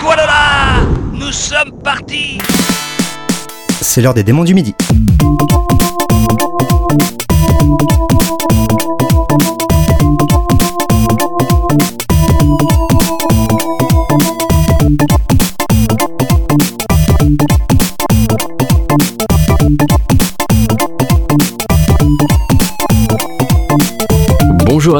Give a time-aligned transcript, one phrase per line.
[0.00, 0.80] Squalala
[1.12, 2.38] Nous sommes partis
[3.82, 4.74] C'est l'heure des démons du midi.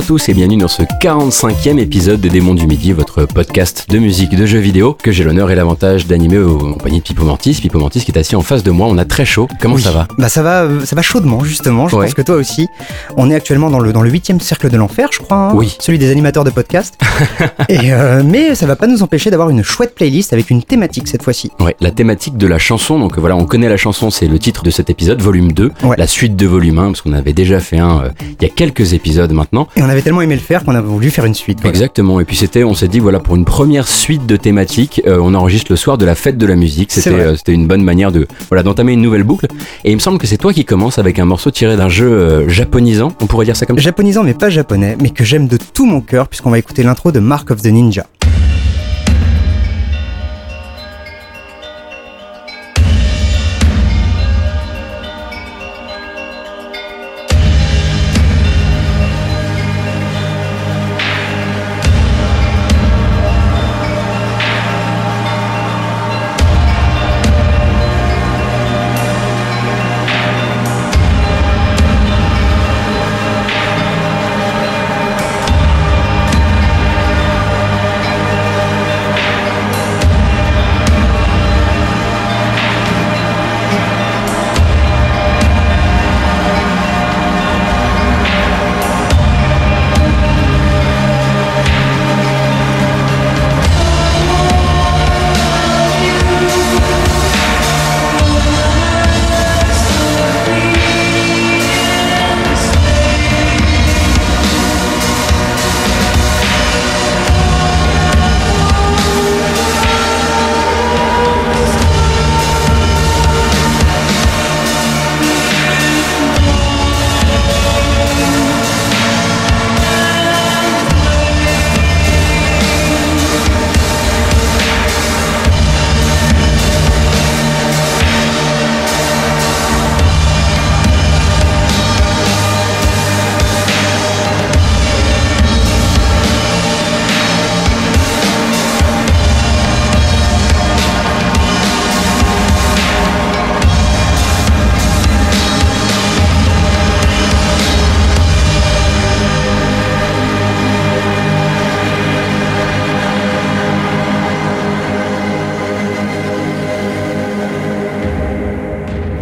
[0.01, 3.98] À tous et bienvenue dans ce 45e épisode de Démons du Midi, votre podcast de
[3.98, 7.55] musique de jeux vidéo que j'ai l'honneur et l'avantage d'animer en compagnie de Pipo Mantis.
[7.61, 9.47] Pipo Mantis qui est assis en face de moi, on a très chaud.
[9.61, 9.83] Comment Oui.
[9.83, 10.06] ça va?
[10.16, 11.87] Bah ça va, ça va chaudement justement.
[11.89, 12.06] Je Ouais.
[12.06, 12.69] pense que toi aussi.
[13.16, 15.37] On est actuellement dans le dans le huitième cercle de l'enfer, je crois.
[15.37, 15.77] hein, Oui.
[15.80, 16.98] Celui des animateurs de podcast.
[17.69, 21.09] et euh, mais ça va pas nous empêcher d'avoir une chouette playlist avec une thématique
[21.09, 21.51] cette fois-ci.
[21.61, 24.62] Ouais, la thématique de la chanson, donc voilà, on connaît la chanson, c'est le titre
[24.62, 25.97] de cet épisode, volume 2, Ouais.
[25.98, 28.09] la suite de volume 1, parce qu'on avait déjà fait un euh,
[28.41, 29.69] il y a quelques épisodes maintenant.
[29.77, 31.61] Et on avait tellement aimé le faire qu'on a voulu faire une suite.
[31.61, 31.71] voilà.
[31.71, 35.19] Exactement, et puis c'était, on s'est dit, voilà, pour une première suite de thématiques, euh,
[35.21, 37.83] on enregistre le soir de la fête de la musique, c'était euh, c'était une bonne
[37.83, 39.47] manière de voilà d'entamer une nouvelle boucle,
[39.84, 42.11] et il me semble que c'est toi qui commences avec un morceau tiré d'un jeu
[42.11, 45.48] euh, japonisant, on pourrait dire ça comme ça Japonisant mais pas japonais, mais que j'aime
[45.48, 48.07] de tout mon cœur puisqu'on va écouter l'intro de Mark of the Ninja.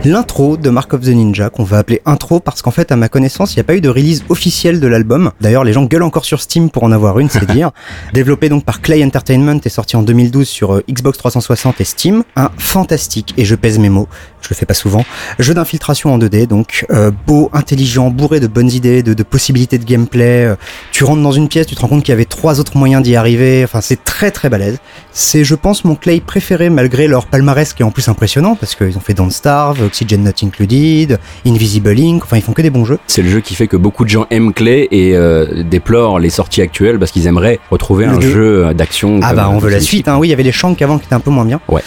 [0.09, 3.09] lot De Mark of the Ninja, qu'on va appeler intro parce qu'en fait, à ma
[3.09, 5.33] connaissance, il n'y a pas eu de release officielle de l'album.
[5.41, 7.73] D'ailleurs, les gens gueulent encore sur Steam pour en avoir une, c'est dire.
[8.15, 12.23] Développé donc par Clay Entertainment et sorti en 2012 sur euh, Xbox 360 et Steam.
[12.37, 14.07] Un fantastique, et je pèse mes mots,
[14.41, 15.05] je le fais pas souvent,
[15.41, 19.77] jeu d'infiltration en 2D, donc euh, beau, intelligent, bourré de bonnes idées, de, de possibilités
[19.77, 20.45] de gameplay.
[20.45, 20.55] Euh,
[20.93, 23.03] Tu rentres dans une pièce, tu te rends compte qu'il y avait trois autres moyens
[23.03, 23.65] d'y arriver.
[23.65, 24.79] Enfin, c'est très très balèze.
[25.11, 28.77] C'est, je pense, mon Clay préféré malgré leur palmarès qui est en plus impressionnant parce
[28.77, 32.23] qu'ils ont fait Don't Starve, Oxygen Not Included, Invisible Ink.
[32.25, 32.99] Enfin, ils font que des bons jeux.
[33.07, 36.31] C'est le jeu qui fait que beaucoup de gens aiment Clay et euh, déplorent les
[36.31, 39.21] sorties actuelles parce qu'ils aimeraient retrouver Le un jeu d'action.
[39.23, 40.09] Ah bah on veut la suite.
[40.09, 40.19] Hein.
[40.19, 41.61] Oui, il y avait les Shank avant qui étaient un peu moins bien.
[41.69, 41.83] Ouais.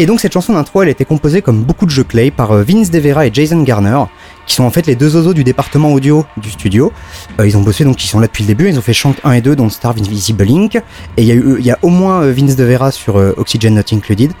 [0.00, 2.50] Et donc cette chanson d'intro, elle a été composée comme beaucoup de jeux Clay par
[2.50, 4.02] euh, Vince DeVera et Jason Garner,
[4.44, 6.92] qui sont en fait les deux oiseaux du département audio du studio.
[7.38, 8.68] Euh, ils ont bossé donc ils sont là depuis le début.
[8.68, 10.74] Ils ont fait Shank 1 et 2, dont Star Invisible Link.
[11.16, 14.32] Et il y a au moins euh, Vince DeVera sur Oxygen Not Included.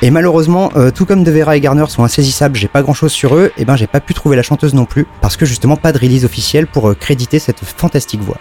[0.00, 3.52] Et malheureusement, tout comme DeVera et Garner sont insaisissables, j'ai pas grand chose sur eux.
[3.58, 5.98] Et ben j'ai pas pu trouver la chanteuse non plus parce que justement pas de
[5.98, 8.38] release officielle pour créditer cette fantastique voix.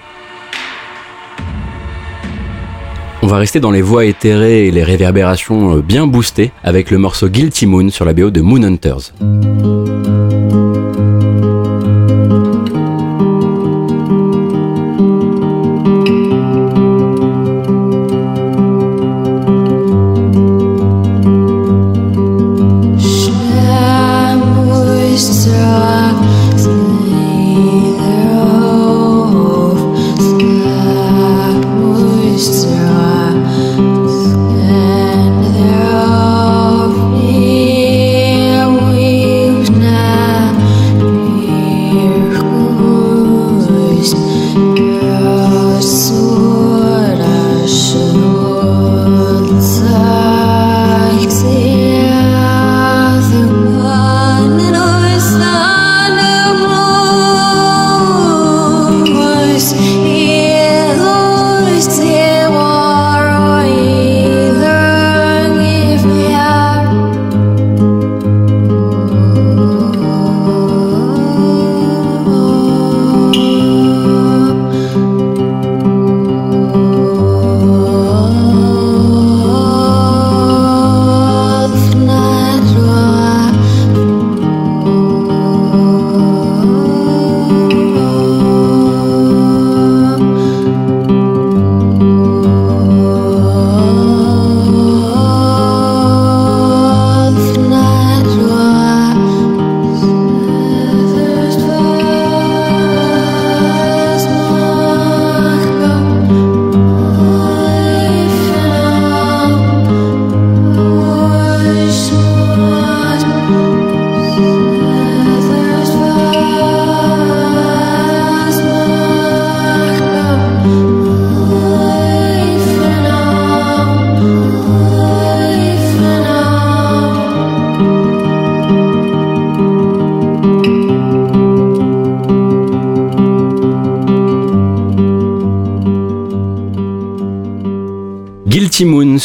[3.23, 6.97] On va rester dans les voix éthérées et les réverbérations euh, bien boostées avec le
[6.97, 9.13] morceau Guilty Moon sur la BO de Moon Hunters.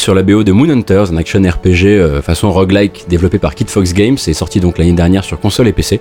[0.07, 3.69] Sur la BO de Moon Hunters, un action RPG euh, façon roguelike développé par Kid
[3.69, 5.99] Fox Games et sorti donc l'année dernière sur console et PC.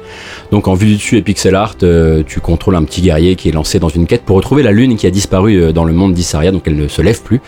[0.53, 3.49] Donc en vue du dessus et pixel art, euh, tu contrôles un petit guerrier qui
[3.49, 5.93] est lancé dans une quête pour retrouver la lune qui a disparu euh, dans le
[5.93, 7.41] monde d'Issaria, donc elle ne se lève plus.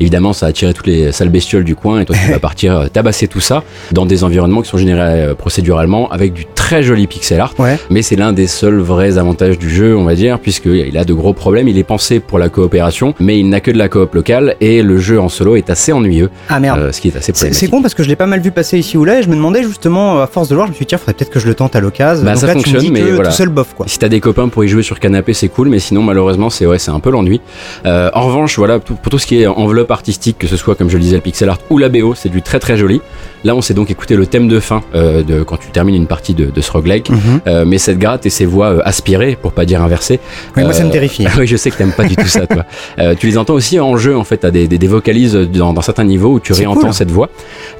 [0.00, 2.90] Évidemment, ça a attiré toutes les sales bestioles du coin et toi tu vas partir
[2.90, 7.40] tabasser tout ça dans des environnements qui sont générés procéduralement avec du très joli pixel
[7.40, 7.52] art.
[7.58, 7.78] Ouais.
[7.90, 11.12] Mais c'est l'un des seuls vrais avantages du jeu, on va dire, puisqu'il a de
[11.12, 11.68] gros problèmes.
[11.68, 14.82] Il est pensé pour la coopération, mais il n'a que de la coop locale et
[14.82, 16.30] le jeu en solo est assez ennuyeux.
[16.48, 16.78] Ah merde.
[16.78, 17.60] Euh, ce qui est assez problématique.
[17.60, 19.28] c'est con parce que je l'ai pas mal vu passer ici ou là et je
[19.28, 21.40] me demandais justement à force de voir je me suis dit tiens faudrait peut-être que
[21.40, 22.24] je le tente à l'occasion.
[22.24, 23.28] Bah, Donc ça là, tu fonctionne, me dis mais voilà.
[23.30, 23.86] tout seul bof quoi.
[23.88, 26.66] Si t'as des copains pour y jouer sur canapé, c'est cool, mais sinon malheureusement c'est
[26.66, 27.40] ouais, c'est un peu l'ennui.
[27.86, 30.88] Euh, en revanche, voilà, pour tout ce qui est enveloppe artistique, que ce soit comme
[30.88, 33.00] je le disais le pixel art ou la BO, c'est du très très joli.
[33.44, 36.06] Là, on s'est donc écouté le thème de fin euh, de quand tu termines une
[36.06, 37.18] partie de, de ce roguelike, Mhm.
[37.46, 40.20] Euh, mais cette gratte et ces voix euh, aspirées, pour pas dire inversées.
[40.56, 41.26] Oui, moi ça me euh, terrifie.
[41.38, 42.64] oui, je sais que t'aimes pas du tout ça, toi.
[43.18, 45.82] Tu les entends aussi en jeu, en fait, t'as des, des, des vocalises dans, dans
[45.82, 46.94] certains niveaux où tu réentends cool.
[46.94, 47.28] cette voix.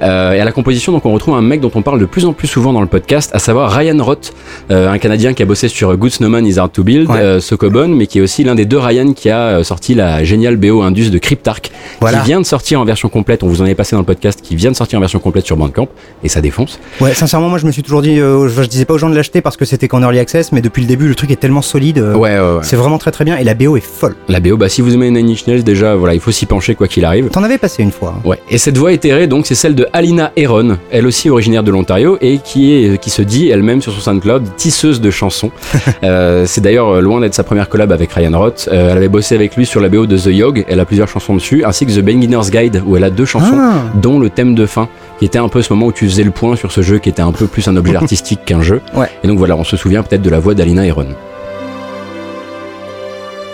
[0.01, 2.33] Et à la composition, donc, on retrouve un mec dont on parle de plus en
[2.33, 4.33] plus souvent dans le podcast, à savoir Ryan Roth,
[4.69, 7.39] un Canadien qui a bossé sur Good Snowman is Hard to Build, Ouais.
[7.39, 10.81] Sokobon, mais qui est aussi l'un des deux Ryan qui a sorti la géniale BO
[10.81, 11.71] Indus de Cryptark,
[12.01, 12.19] Voilà.
[12.19, 13.43] qui vient de sortir en version complète.
[13.43, 15.45] On vous en est passé dans le podcast, qui vient de sortir en version complète
[15.45, 15.87] sur Bandcamp,
[16.23, 16.79] et ça défonce.
[17.01, 19.09] Ouais, sincèrement, moi je me suis toujours dit, euh, je, je disais pas aux gens
[19.09, 21.35] de l'acheter parce que c'était qu'en early access, mais depuis le début, le truc est
[21.39, 21.99] tellement solide.
[21.99, 22.59] euh, Ouais, ouais, ouais.
[22.63, 24.15] C'est vraiment très très bien et la BO est folle.
[24.27, 26.75] La BO, bah, si vous aimez Nine Inch Nails, déjà, voilà, il faut s'y pencher
[26.75, 27.27] quoi qu'il arrive.
[27.29, 28.15] T'en avais passé une fois.
[28.17, 28.27] hein.
[28.27, 28.39] Ouais.
[28.49, 32.17] Et cette voix éthérée, donc, c'est celle de Alina Heron, elle aussi originaire de l'Ontario
[32.21, 35.51] et qui est, qui se dit elle-même sur son SoundCloud tisseuse de chansons.
[36.03, 38.67] Euh, c'est d'ailleurs euh, loin d'être sa première collab avec Ryan Roth.
[38.71, 40.65] Euh, elle avait bossé avec lui sur la BO de The Yog.
[40.67, 43.57] Elle a plusieurs chansons dessus, ainsi que The Beginner's Guide où elle a deux chansons,
[43.57, 43.83] Ah.
[43.95, 44.89] dont le thème de fin,
[45.23, 47.07] qui était un peu ce moment où tu faisais le point sur ce jeu, qui
[47.07, 48.81] était un peu plus un objet artistique qu'un jeu.
[48.93, 49.09] Ouais.
[49.23, 51.07] Et donc voilà, on se souvient peut-être de la voix d'Alina Heron.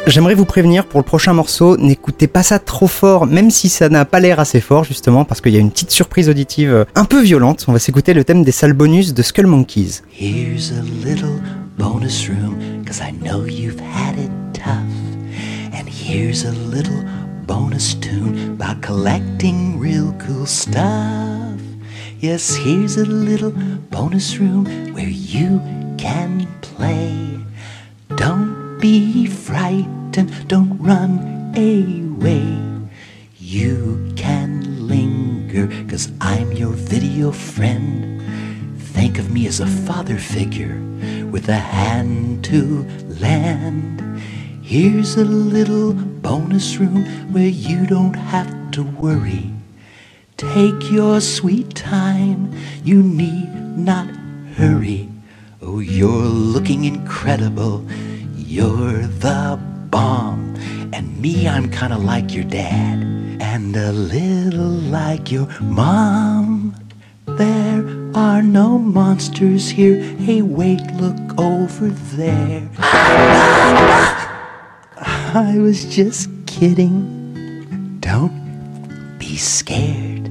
[0.08, 3.88] J'aimerais vous prévenir pour le prochain morceau, n'écoutez pas ça trop fort, même si ça
[3.88, 6.86] n'a pas l'air assez fort justement, parce qu'il y a une petite surprise auditive euh,
[6.96, 7.66] un peu violente.
[7.68, 10.02] On va s'écouter le thème des salles bonus de Skull Monkeys.
[10.12, 11.40] Here's a little
[11.78, 14.74] bonus room, cause I know you've had it tough.
[15.72, 17.04] And here's a little
[17.50, 21.60] bonus tune by collecting real cool stuff.
[22.20, 23.50] Yes, here's a little
[23.90, 25.60] bonus room where you
[25.98, 27.40] can play.
[28.18, 32.46] Don't be frightened, don't run away.
[33.40, 38.22] You can linger, cause I'm your video friend.
[38.94, 40.80] Think of me as a father figure
[41.32, 44.09] with a hand to lend.
[44.70, 49.52] Here's a little bonus room where you don't have to worry.
[50.38, 54.08] Take your sweet time, you need not
[54.58, 55.10] hurry.
[55.60, 57.84] Oh, you're looking incredible,
[58.36, 59.60] you're the
[59.90, 60.56] bomb.
[60.94, 63.02] And me, I'm kinda like your dad,
[63.42, 66.76] and a little like your mom.
[67.26, 67.84] There
[68.14, 70.00] are no monsters here.
[70.20, 72.70] Hey, wait, look over there.
[75.32, 78.00] I was just kidding.
[78.00, 80.26] Don't be scared.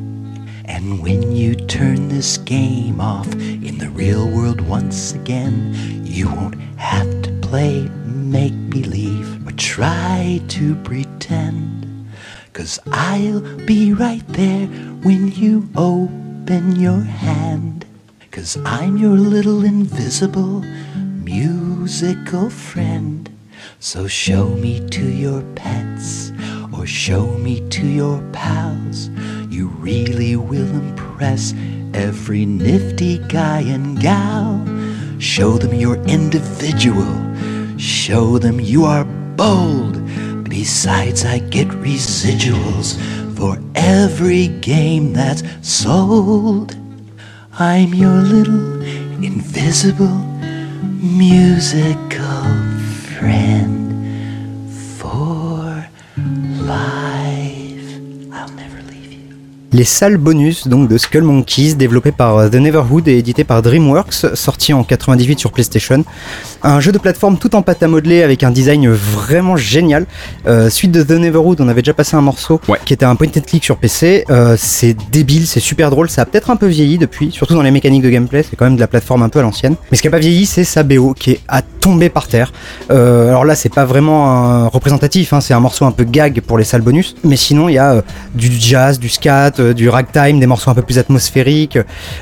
[0.64, 5.72] And when you turn this game off in the real world once again,
[6.04, 12.10] you won't have to play make believe or try to pretend.
[12.52, 14.66] Cause I'll be right there
[15.06, 17.86] when you open your hand.
[18.32, 20.64] Cause I'm your little invisible
[20.96, 23.37] musical friend.
[23.80, 26.32] So show me to your pets
[26.76, 29.08] or show me to your pals.
[29.50, 31.54] You really will impress
[31.94, 34.66] every nifty guy and gal.
[35.20, 37.06] Show them you're individual.
[37.78, 40.04] Show them you are bold.
[40.48, 42.98] Besides, I get residuals
[43.36, 46.76] for every game that's sold.
[47.52, 48.82] I'm your little
[49.22, 50.18] invisible
[51.00, 52.28] musical
[53.18, 53.67] friend
[59.70, 63.60] Les salles bonus donc de Skull Monkeys, développé par euh, The Neverhood et édité par
[63.60, 66.04] DreamWorks, sorti en 98 sur PlayStation.
[66.62, 70.06] Un jeu de plateforme tout en pâte à modeler avec un design vraiment génial.
[70.46, 72.78] Euh, suite de The Neverhood, on avait déjà passé un morceau Ouais.
[72.86, 74.24] qui était un point and click sur PC.
[74.30, 76.08] Euh, c'est débile, c'est super drôle.
[76.08, 78.42] Ça a peut-être un peu vieilli depuis, surtout dans les mécaniques de gameplay.
[78.48, 79.74] C'est quand même de la plateforme un peu à l'ancienne.
[79.90, 82.54] Mais ce qui a pas vieilli, c'est sa BO qui est à tomber par terre.
[82.90, 85.34] Euh, alors là, c'est pas vraiment un représentatif.
[85.34, 87.14] hein, c'est un morceau un peu gag pour les salles bonus.
[87.22, 88.02] Mais sinon, il y a
[88.34, 91.78] du jazz, du scat, euh, du ragtime, des morceaux un peu plus atmosphériques.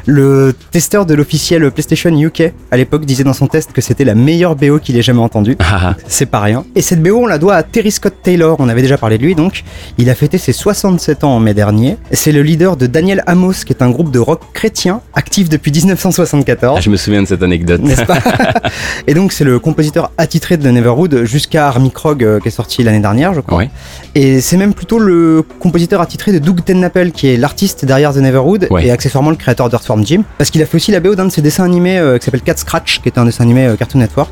[0.06, 4.14] Le testeur de l'officiel PlayStation UK à l'époque disait dans son test que c'était la
[4.14, 5.56] meilleure BO qu'il ait jamais entendue.
[5.60, 5.96] Ah, ah.
[6.06, 6.64] C'est pas rien.
[6.74, 8.56] Et cette BO, on la doit à Terry Scott Taylor.
[8.58, 9.64] On avait déjà parlé de lui, donc.
[9.98, 11.96] Il a fêté ses 67 ans en mai dernier.
[12.12, 15.72] C'est le leader de Daniel Amos, qui est un groupe de rock chrétien actif depuis
[15.72, 16.76] 1974.
[16.76, 17.82] Ah, je me souviens de cette anecdote.
[17.82, 18.18] N'est-ce pas
[19.06, 22.82] Et donc c'est le compositeur attitré de Neverwood jusqu'à Army Krog euh, qui est sorti
[22.82, 23.58] l'année dernière, je crois.
[23.58, 23.70] Ouais.
[24.14, 28.18] Et c'est même plutôt le compositeur attitré de Doug Tennappel qui est l'artiste derrière The
[28.18, 28.86] Neverwood Ouais.
[28.86, 31.30] et accessoirement le créateur d'Earthworm Jim parce qu'il a fait aussi la BO d'un de
[31.30, 34.00] ses dessins animés euh, qui s'appelle Cat Scratch qui est un dessin animé euh, Cartoon
[34.00, 34.30] Network.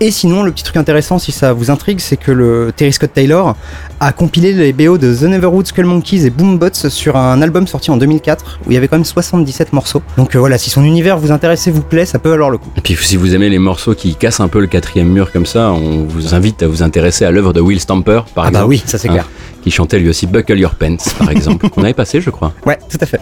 [0.00, 3.12] Et sinon le petit truc intéressant si ça vous intrigue c'est que le Terry Scott
[3.14, 3.56] Taylor
[4.00, 7.90] a compilé les BO de The Neverwood, Skull Monkeys et Boombots sur un album sorti
[7.90, 10.02] en 2004 où il y avait quand même 77 morceaux.
[10.16, 12.58] Donc euh, voilà, si son univers vous intéresse et vous plaît, ça peut valoir le
[12.58, 12.70] coup.
[12.76, 15.46] Et puis si vous aimez les morceaux qui cassent un peu le quatrième mur comme
[15.46, 18.64] ça, on vous invite à vous intéresser à l'œuvre de Will Stamper, par Ah exemple.
[18.64, 19.28] bah oui, ça c'est Hein, clair.
[19.62, 21.68] Qui chantait lui aussi Buckle Your Pants, par exemple.
[21.70, 22.52] qu'on avait passé, je crois.
[22.64, 23.18] Ouais, tout à fait.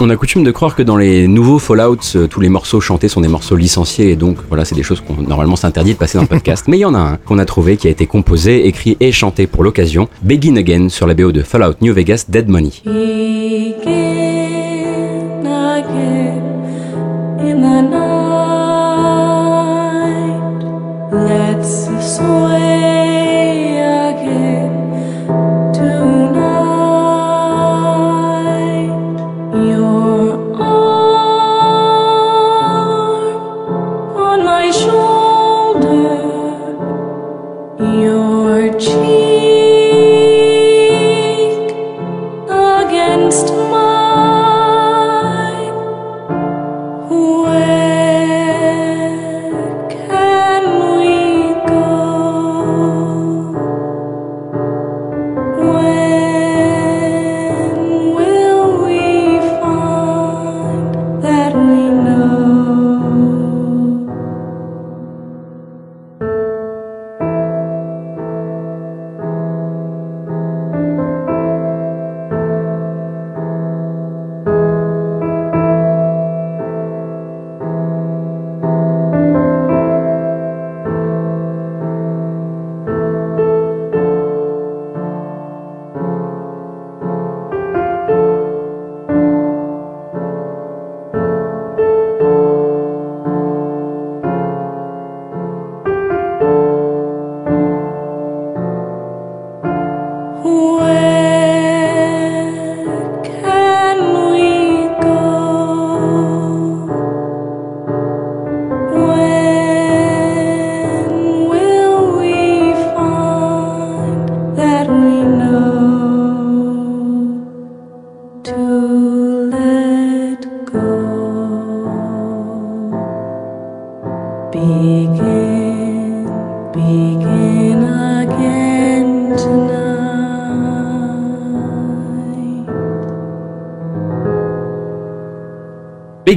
[0.00, 3.08] On a coutume de croire que dans les nouveaux Fallout, euh, tous les morceaux chantés
[3.08, 6.18] sont des morceaux licenciés et donc voilà, c'est des choses qu'on normalement s'interdit de passer
[6.18, 6.66] dans le podcast.
[6.68, 9.10] Mais il y en a un qu'on a trouvé qui a été composé, écrit et
[9.10, 12.74] chanté pour l'occasion, Begin Again sur la BO de Fallout New Vegas Dead Money.
[12.84, 12.94] Begin
[15.44, 16.42] again
[17.40, 17.98] in the night.
[21.12, 22.67] Let's sway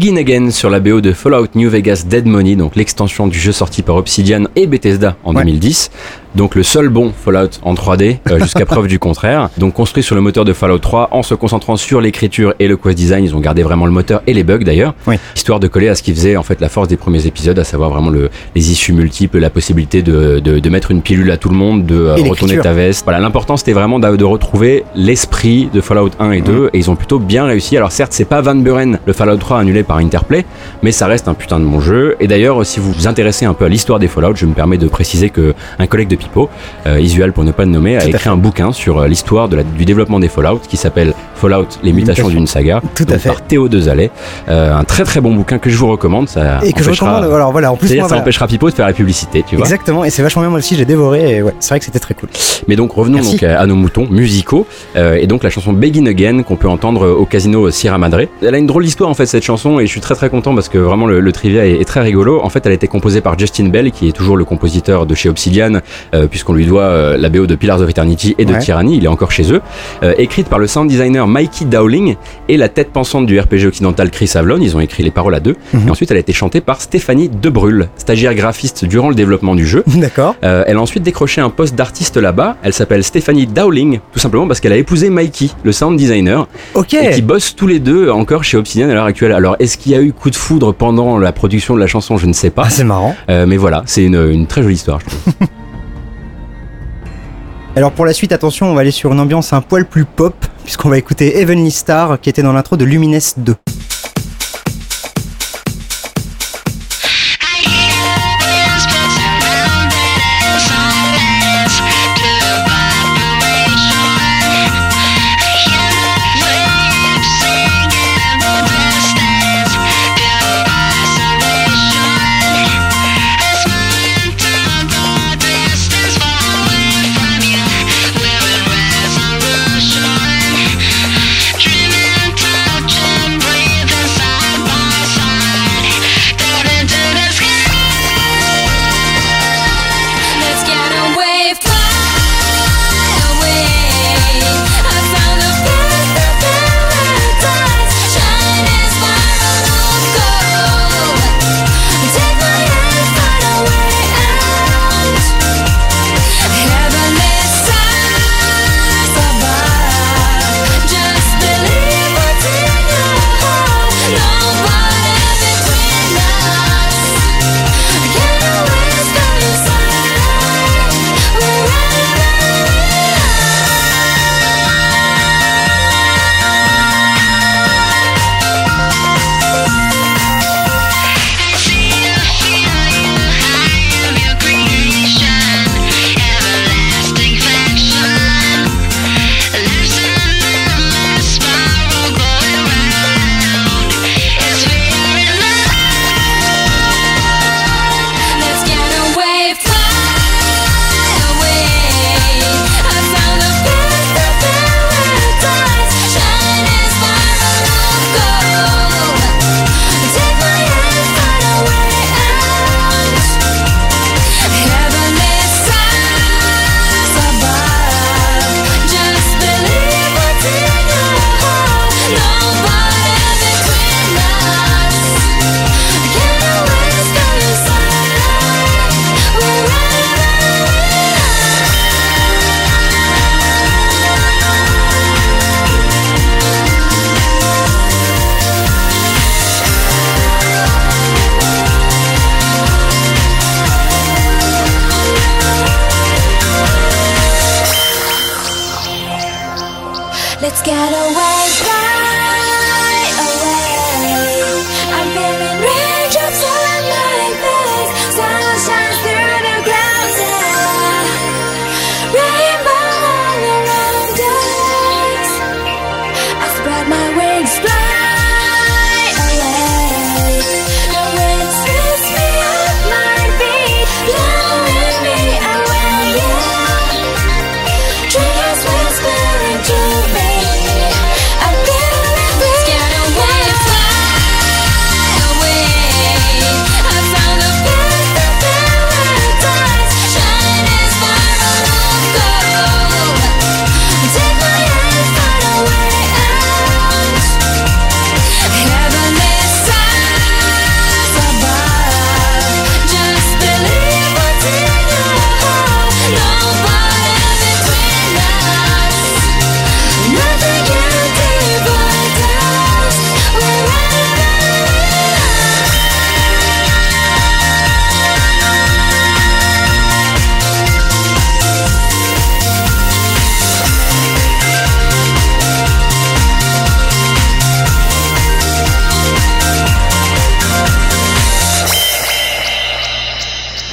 [0.01, 3.51] Begin Again sur la BO de Fallout New Vegas Dead Money, donc l'extension du jeu
[3.51, 5.43] sorti par Obsidian et Bethesda en Ouais.
[5.43, 5.91] 2010.
[6.33, 9.49] Donc le seul bon Fallout en 3D, euh, jusqu'à preuve du contraire.
[9.59, 12.77] Donc construit sur le moteur de Fallout 3 en se concentrant sur l'écriture et le
[12.77, 13.25] quest design.
[13.25, 15.17] Ils ont gardé vraiment le moteur et les bugs d'ailleurs, Oui.
[15.35, 17.63] histoire de coller à ce qui faisait en fait la force des premiers épisodes, à
[17.65, 21.37] savoir vraiment le, les issues multiples, la possibilité de, de, de mettre une pilule à
[21.37, 23.03] tout le monde, de euh, Et retourner ta veste.
[23.03, 26.89] Voilà, l'important c'était vraiment de, de retrouver l'esprit de Fallout 1 et 2 et ils
[26.89, 27.75] ont plutôt bien réussi.
[27.77, 30.45] Alors certes, c'est pas Van Buren, le Fallout 3 annulé par Interplay,
[30.83, 32.15] mais ça reste un putain de bon jeu.
[32.19, 34.77] Et d'ailleurs, si vous vous intéressez un peu à l'histoire des Fallout, je me permets
[34.77, 36.49] de préciser que un collègue de Pipo,
[36.87, 39.85] euh, Isual pour ne pas le nommer, a écrit un bouquin sur euh, l'histoire du
[39.85, 43.29] développement des Fallout qui s'appelle Fallout les mutations d'une saga, Tout à fait.
[43.29, 44.11] par Théo Dezalet.
[44.49, 46.29] Euh, un très très bon bouquin que je vous recommande.
[46.29, 47.23] Ça Et que je recommande.
[47.25, 48.21] Alors voilà, en plus, moi, ça voilà.
[48.21, 49.65] empêchera Pipo de faire la publicité, tu vois.
[49.65, 51.99] Exactement, et c'est vachement bien moi aussi, j'ai dévoré, et ouais, c'est vrai que c'était
[51.99, 52.29] très cool.
[52.67, 53.31] Mais donc revenons Merci.
[53.33, 56.69] donc à, à nos moutons musicaux euh, et donc la chanson Begin Again qu'on peut
[56.69, 58.21] entendre au casino Sierra Madre.
[58.41, 60.53] Elle a une drôle d'histoire en fait cette chanson et je suis très très content
[60.55, 62.39] parce que vraiment le, le trivia est, est très rigolo.
[62.43, 65.15] En fait elle a été composée par Justin Bell qui est toujours le compositeur de
[65.15, 65.81] chez Obsidian
[66.13, 68.59] euh, puisqu'on lui doit euh, la BO de Pillars of Eternity et de Ouais.
[68.59, 69.61] Tyranny, il est encore chez eux.
[70.03, 72.15] Euh, écrite par le sound designer Mikey Dowling
[72.49, 75.39] et la tête pensante du RPG occidental Chris Avlon, ils ont écrit les paroles à
[75.39, 75.55] deux.
[75.73, 75.87] Mhm.
[75.87, 79.65] Et ensuite elle a été chantée par Stéphanie Debrul, stagiaire graphiste durant le développement du
[79.65, 79.83] jeu.
[79.95, 80.35] D'accord.
[80.41, 82.57] Elle a ensuite décroché un poste d'artiste là-bas.
[82.63, 86.93] Elle s'appelle Stéphanie Dowling, tout simplement parce qu'elle a épousé Mikey, le sound designer, Ok.
[86.93, 89.31] et qui bossent tous les deux encore chez Obsidian à l'heure actuelle.
[89.31, 92.17] Alors, est-ce qu'il y a eu coup de foudre pendant la production de la chanson?
[92.17, 92.63] Je ne sais pas.
[92.65, 93.15] Ah, c'est marrant.
[93.29, 95.33] Euh, mais voilà, c'est une, une très jolie histoire, je trouve.
[97.75, 100.35] Alors pour la suite, attention, on va aller sur une ambiance un poil plus pop,
[100.63, 103.55] puisqu'on va écouter Heavenly Star, qui était dans l'intro de Lumines 2.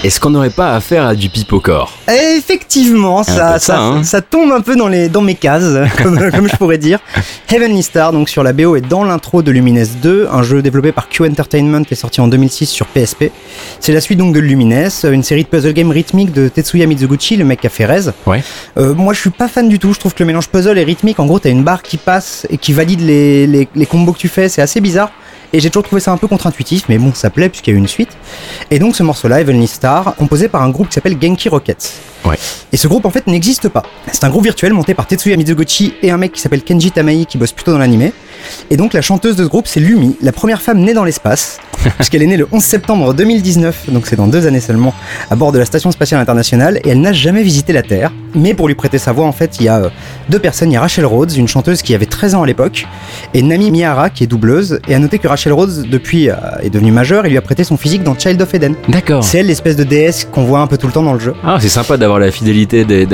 [0.08, 4.02] Est-ce qu'on n'aurait pas affaire à du pipeau-corps Et effectivement, ça, peu ça, ça, hein.
[4.04, 6.98] ça tombe un peu dans, les, dans mes cases, comme, comme je pourrais dire.
[7.50, 10.92] Heavenly Star, donc sur la BO et dans l'intro de Lumines 2, un jeu développé
[10.92, 13.24] par Q Entertainment qui est sorti en 2006 sur PSP.
[13.80, 17.36] C'est la suite donc de Lumines, une série de puzzle games rythmiques de Tetsuya Mizuguchi,
[17.36, 18.10] le mec qui a fait Rez.
[18.24, 18.42] Ouais.
[18.78, 19.92] Euh, moi, je suis pas fan du tout.
[19.92, 22.46] Je trouve que le mélange puzzle et rythmique, en gros, t'as une barre qui passe
[22.48, 24.48] et qui valide les, les, les combos que tu fais.
[24.48, 25.10] C'est assez bizarre.
[25.52, 27.76] Et j'ai toujours trouvé ça un peu contre-intuitif, mais bon, ça plaît puisqu'il y a
[27.76, 28.10] eu une suite.
[28.70, 31.94] Et donc ce morceau-là, Heavenly Star, composé par un groupe qui s'appelle Genki Rockets.
[32.24, 32.36] Ouais.
[32.72, 33.82] Et ce groupe en fait n'existe pas.
[34.12, 37.24] C'est un groupe virtuel monté par Tetsuya Mizuguchi et un mec qui s'appelle Kenji Tamai
[37.24, 38.12] qui bosse plutôt dans l'animé.
[38.70, 41.58] Et donc la chanteuse de ce groupe c'est Lumi, la première femme née dans l'espace.
[41.96, 44.92] puisqu'elle est née le 11 septembre 2019, donc c'est dans deux années seulement,
[45.30, 48.10] à bord de la Station Spatiale Internationale, et elle n'a jamais visité la Terre.
[48.34, 49.88] Mais pour lui prêter sa voix, en fait, il y a euh,
[50.28, 50.70] deux personnes.
[50.70, 52.84] Il y a Rachel Rhodes, une chanteuse qui avait 13 ans à l'époque,
[53.32, 54.80] et Nami Miyara, qui est doubleuse.
[54.88, 57.62] Et à noter que Rachel Rhodes, depuis, euh, est devenue majeure et lui a prêté
[57.62, 58.74] son physique dans Child of Eden.
[58.88, 59.22] D'accord.
[59.22, 61.34] C'est elle l'espèce de déesse qu'on voit un peu tout le temps dans le jeu.
[61.44, 63.06] Ah, c'est sympa d'avoir la fidélité des-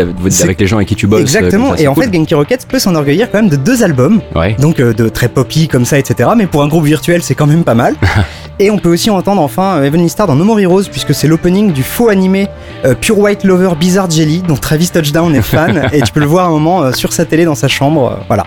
[0.42, 1.20] avec les gens avec qui tu bosses.
[1.20, 2.04] euh, Exactement, ça, et en cool.
[2.04, 4.56] fait Genki Rockets peut s'enorgueillir quand même de deux albums, Ouais.
[4.58, 6.28] donc euh, de très poppy comme ça, etc.
[6.36, 7.94] Mais pour un groupe virtuel, c'est quand même pas mal.
[8.58, 11.28] et on peut aussi entendre enfin euh, Evelyn Star dans No More Heroes, puisque c'est
[11.28, 12.48] l'opening du faux animé
[12.84, 16.26] euh, Pure White Lover Bizarre Jelly, dont Travis Touchdown est fan, et tu peux le
[16.26, 18.20] voir un moment euh, sur sa télé dans sa chambre.
[18.26, 18.44] voilà.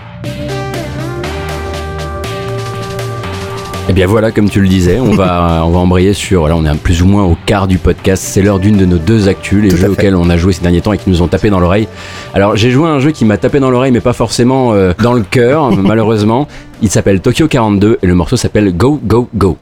[3.90, 6.46] Eh bien voilà, comme tu le disais, on va, on va embrayer sur.
[6.46, 8.22] Là, on est un plus ou moins au quart du podcast.
[8.22, 10.60] C'est l'heure d'une de nos deux actus, les Tout jeux auxquels on a joué ces
[10.60, 11.88] derniers temps et qui nous ont tapé dans l'oreille.
[12.34, 14.92] Alors, j'ai joué à un jeu qui m'a tapé dans l'oreille, mais pas forcément euh,
[15.02, 16.46] dans le cœur, malheureusement.
[16.82, 19.56] Il s'appelle Tokyo 42 et le morceau s'appelle Go Go Go.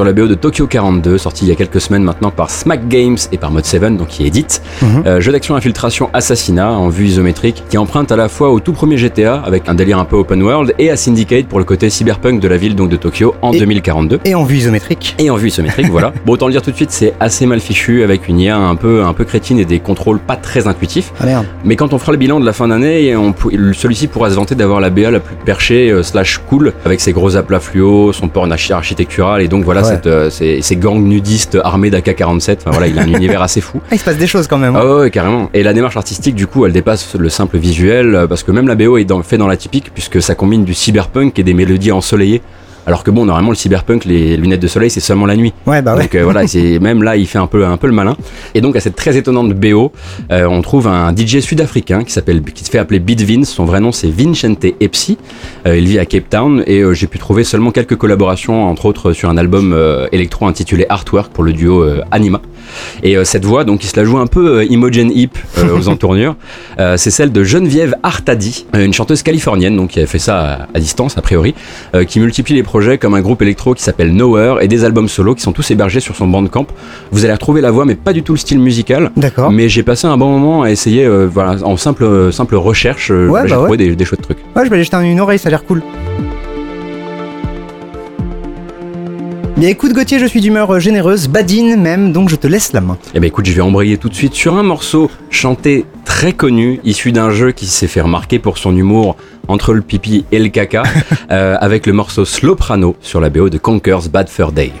[0.00, 2.88] Sur la BO de Tokyo 42, sorti il y a quelques semaines maintenant par Smack
[2.88, 4.62] Games et par Mod 7, donc qui édite.
[4.80, 5.02] Mhm.
[5.04, 8.72] Euh, jeu d'action infiltration assassinat en vue isométrique qui emprunte à la fois au tout
[8.72, 11.90] premier GTA avec un délire un peu open world et à Syndicate pour le côté
[11.90, 14.20] cyberpunk de la ville donc de Tokyo en Et- 2042.
[14.24, 15.16] Et en vue isométrique.
[15.18, 16.14] Et en vue isométrique, voilà.
[16.24, 18.76] Bon, autant le dire tout de suite, c'est assez mal fichu avec une IA un
[18.76, 21.12] peu, un peu crétine et des contrôles pas très intuitifs.
[21.20, 21.44] Ah merde.
[21.62, 23.14] Mais quand on fera le bilan de la fin d'année,
[23.74, 27.12] celui-ci pourra se vanter d'avoir la BA la plus perchée euh, slash cool avec ses
[27.12, 29.89] gros aplats fluo, son archi- architectural et donc voilà Ouais.
[29.90, 32.58] Cette, euh, ces, gangs nudistes armés d'AK-47.
[32.60, 33.80] Enfin voilà, il a un univers assez fou.
[33.90, 34.76] Ah, il se passe des choses quand même.
[34.76, 34.80] hein.
[34.82, 35.50] Ah ouais, carrément.
[35.54, 38.68] Et la démarche artistique, du coup, elle dépasse le simple visuel, euh, parce que même
[38.68, 41.54] la BO est dans, fait dans la typique, puisque ça combine du cyberpunk et des
[41.54, 42.42] mélodies ensoleillées.
[42.86, 45.52] Alors que bon, normalement, le cyberpunk, les lunettes de soleil, c'est seulement la nuit.
[45.66, 46.02] Ouais, bah ouais.
[46.02, 48.16] Donc euh, voilà, c'est même là, il fait un peu un peu le malin.
[48.54, 49.92] Et donc à cette très étonnante BO,
[50.30, 53.50] euh, on trouve un DJ sud-africain qui s'appelle, qui se fait appeler Beat Vince.
[53.50, 55.18] Son vrai nom c'est Vincente Epsi.
[55.66, 59.12] Euh, il vit à Cape Town et j'ai pu trouver seulement quelques collaborations, entre autres
[59.12, 59.76] sur un album
[60.12, 62.40] électro intitulé Artwork pour le duo Anima.
[63.02, 65.76] Et euh, cette voix, donc, il se la joue un peu euh, Imogen Heap euh,
[65.78, 66.36] aux entournures.
[66.96, 70.80] C'est celle de Geneviève Artadi, une chanteuse californienne, donc qui a fait ça à, à
[70.80, 71.54] distance a priori,
[72.08, 75.34] qui multiplie les projets comme un groupe électro qui s'appelle Nowhere et des albums solo
[75.34, 76.66] qui sont tous hébergés sur son bandcamp.
[77.10, 79.10] Vous allez retrouver la voix, mais pas du tout le style musical.
[79.16, 79.50] D'accord.
[79.52, 83.50] Mais j'ai passé un bon moment à essayer, voilà, en simple, simple recherche, Ouais, j'ai
[83.50, 83.76] bah trouvé ouais.
[83.76, 84.38] des, des chouettes trucs.
[84.56, 85.82] Ouais, je vais aller jeter une oreille, ça a l'air cool.
[89.60, 92.96] Bien écoute Gauthier, je suis d'humeur généreuse, badine même, donc je te laisse la main.
[93.14, 96.80] Eh ben écoute, je vais embrayer tout de suite sur un morceau chanté très connu,
[96.82, 99.16] issu d'un jeu qui s'est fait remarquer pour son humour
[99.48, 100.84] entre le pipi et le caca,
[101.30, 104.72] euh, avec le morceau Sloprano sur la BO de Conker's Bad Fur Day.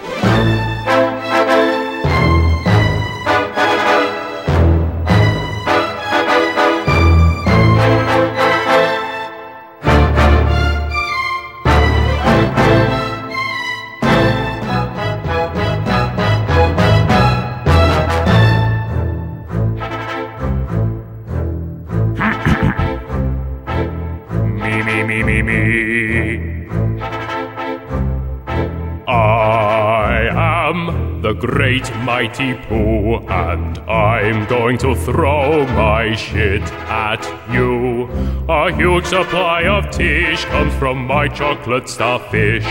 [31.40, 38.04] Great mighty poo, and I'm going to throw my shit at you.
[38.46, 42.64] A huge supply of tish comes from my chocolate starfish.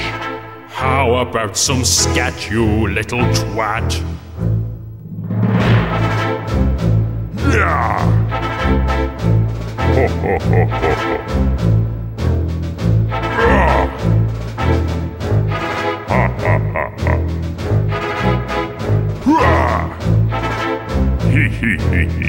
[0.68, 4.04] How about some scat, you little twat?
[7.52, 7.98] Yeah.
[13.42, 13.76] Ah.
[21.62, 22.28] Hehehe.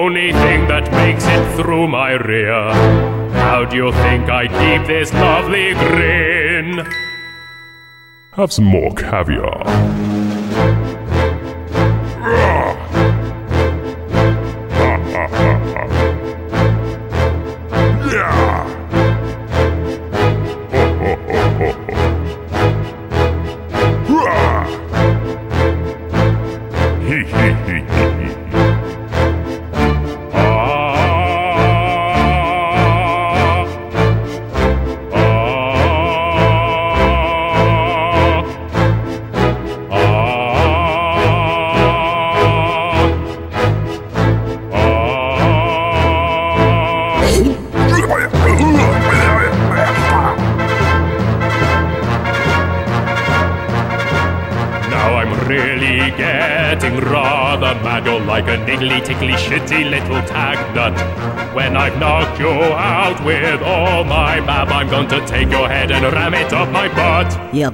[0.00, 2.72] only thing that makes it through my rear.
[3.44, 6.86] How do you think I keep this lovely grin?
[8.32, 10.39] Have some more caviar.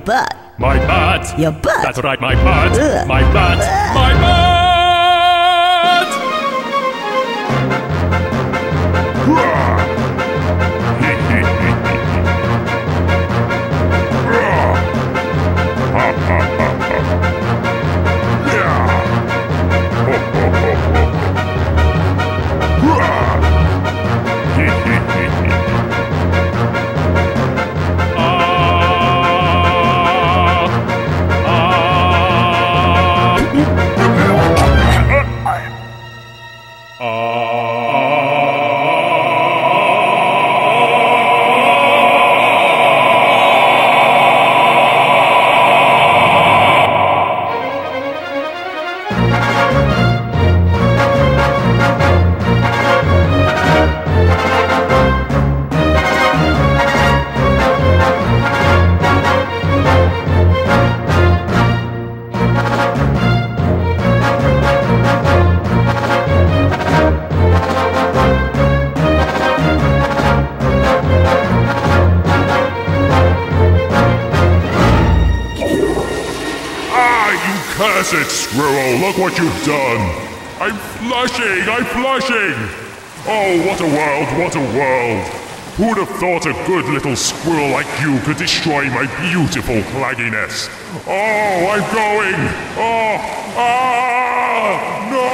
[0.07, 0.35] Butt.
[0.59, 1.38] My butt.
[1.38, 1.83] Your butt.
[1.83, 2.79] That's right, my butt.
[2.81, 3.07] Ugh.
[3.09, 3.59] My butt.
[3.95, 4.45] My butt.
[86.20, 90.68] Thought a good little squirrel like you could destroy my beautiful clagginess?
[91.07, 92.40] Oh, I'm going!
[92.79, 93.16] Oh,
[93.59, 95.09] ah!
[95.11, 95.26] No!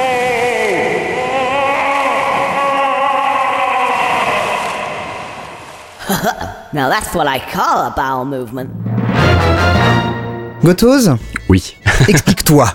[6.73, 8.69] Now that's what I call a bowel movement.
[10.63, 11.15] Gotoz,
[11.49, 11.75] Oui.
[12.07, 12.67] explique-toi.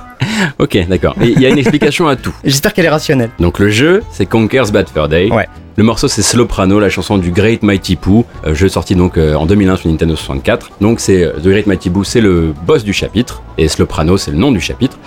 [0.58, 1.14] ok, d'accord.
[1.20, 2.34] Il y a une explication à tout.
[2.44, 3.30] J'espère qu'elle est rationnelle.
[3.38, 5.30] Donc le jeu, c'est Conker's Bad Fur Day.
[5.30, 5.48] Ouais.
[5.78, 9.36] Le morceau c'est Sloprano, la chanson du Great Mighty Pooh, euh, jeu sorti donc euh,
[9.36, 10.70] en 2001 sur Nintendo 64.
[10.80, 14.32] Donc c'est euh, The Great Mighty Pooh, c'est le boss du chapitre et Sloprano c'est
[14.32, 14.97] le nom du chapitre.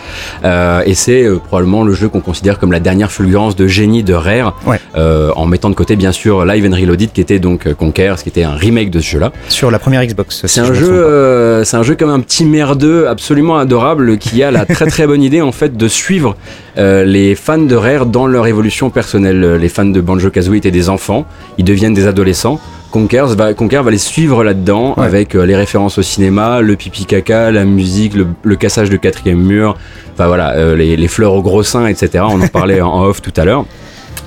[0.43, 4.03] Euh, et c'est euh, probablement le jeu qu'on considère comme la dernière fulgurance de génie
[4.03, 4.79] de Rare, Ouais.
[4.97, 8.23] euh, en mettant de côté bien sûr Live and Reloaded qui était donc Conker, ce
[8.23, 9.31] qui était un remake de ce jeu-là.
[9.49, 10.41] Sur la première Xbox.
[10.41, 14.51] si C'est un jeu, c'est un jeu comme un petit merdeux absolument adorable qui a
[14.51, 16.35] la très très bonne idée en fait de suivre
[16.77, 19.55] les fans de Rare dans leur évolution personnelle.
[19.55, 21.25] Les fans de Banjo Kazooie étaient des enfants,
[21.57, 22.59] ils deviennent des adolescents.
[22.91, 25.05] Conker va, Conker va les suivre là-dedans Ouais.
[25.05, 28.97] avec euh, les références au cinéma, le pipi caca, la musique, le, le cassage de
[28.97, 29.77] quatrième mur,
[30.13, 32.23] enfin voilà, euh, les, les fleurs au gros sein, etc.
[32.27, 33.65] On en parlait en en off tout à l'heure.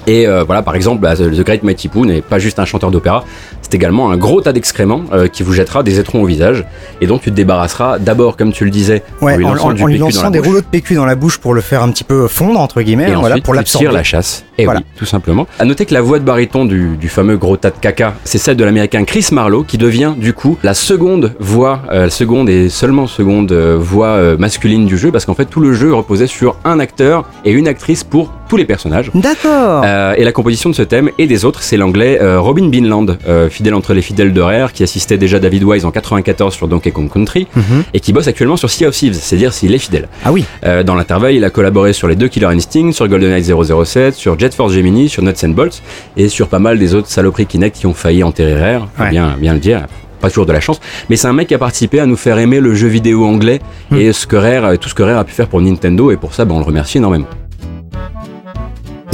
[0.06, 2.90] Et euh, voilà, par exemple, bah, The Great Mighty Pooh n'est pas juste un chanteur
[2.90, 3.24] d'opéra,
[3.62, 6.64] c'est également un gros tas d'excréments euh, qui vous jettera des étrons au visage.
[7.00, 9.80] Et donc tu te débarrasseras d'abord, comme tu le disais, Ouais, en lui lançant en-
[9.80, 10.16] en lui des bouche.
[10.44, 13.08] rouleaux de PQ dans la bouche pour le faire un petit peu fondre, entre guillemets,
[13.08, 13.88] Et hein, voilà, ensuite, pour l'absorber.
[13.92, 14.44] la chasse.
[14.58, 14.80] Et Voilà.
[14.80, 15.46] oui, tout simplement.
[15.58, 18.38] À noter que la voix de baryton du, du fameux gros tas de caca, c'est
[18.38, 22.68] celle de l'américain Chris Marlowe, qui devient du coup la seconde voix, euh, seconde et
[22.68, 26.56] seulement seconde euh, voix masculine du jeu, parce qu'en fait tout le jeu reposait sur
[26.64, 29.10] un acteur et une actrice pour tous les personnages.
[29.14, 29.82] D'accord.
[29.84, 33.16] Euh, et la composition de ce thème et des autres, c'est l'anglais euh, Robin Binland,
[33.26, 36.68] euh, fidèle entre les fidèles de Rare, qui assistait déjà David Wise en 94 sur
[36.68, 37.84] Donkey Kong Country Mhm.
[37.94, 40.08] et qui bosse actuellement sur Sea of Thieves, c'est-à-dire s'il est fidèle.
[40.24, 40.44] Ah oui.
[40.84, 44.54] Dans l'intervalle, il a collaboré sur les deux Killer Instinct, sur GoldenEye 007, sur Jet
[44.54, 45.82] Force Gemini, sur Nuts and Bolts
[46.16, 49.10] et sur pas mal des autres saloperies Kinect qui ont failli enterrer Rare, Ouais.
[49.10, 49.86] bien, bien le dire.
[50.20, 50.80] Pas toujours de la chance,
[51.10, 53.60] mais c'est un mec qui a participé à nous faire aimer le jeu vidéo anglais
[53.90, 53.96] Hmm.
[53.96, 56.34] et ce que Rare, tout ce que Rare a pu faire pour Nintendo et pour
[56.34, 57.26] ça, ben, on le remercie énormément.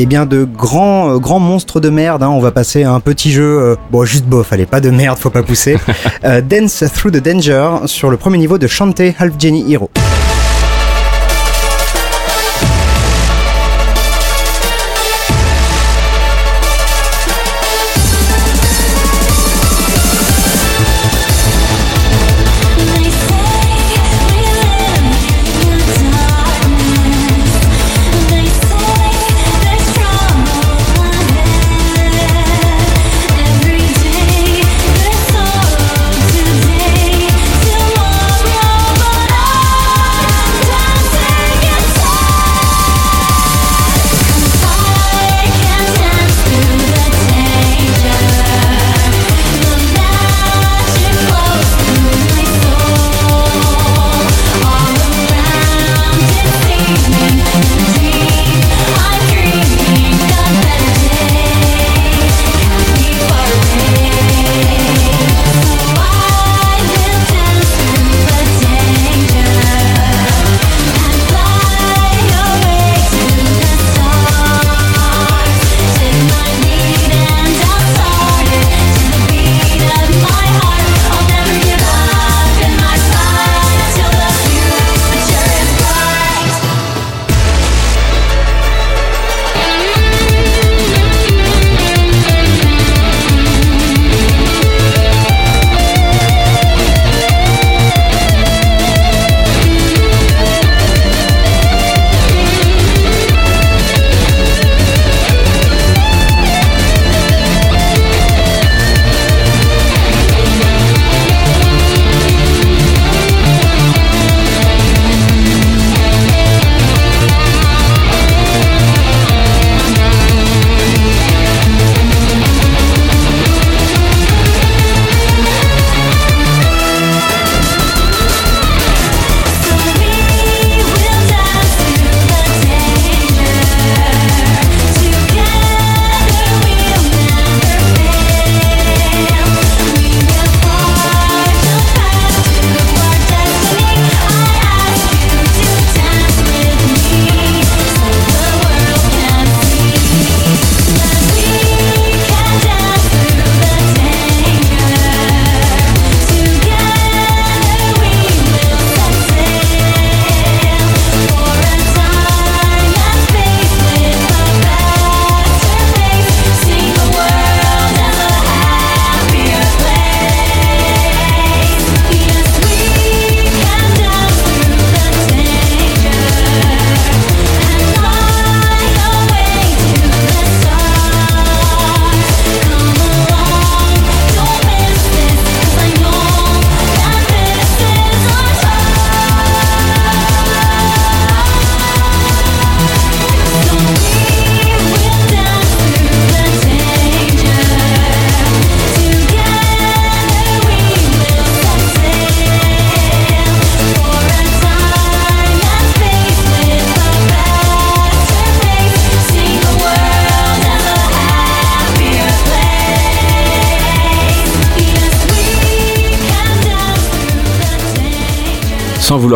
[0.03, 3.01] Eh bien, de grands, euh, grands monstres de merde, hein, on va passer à un
[3.01, 5.77] petit jeu, euh, bon, juste bof, allez, pas de merde, faut pas pousser.
[6.25, 9.91] Euh, Dance Through the Danger sur le premier niveau de Shantae Half Genie Hero.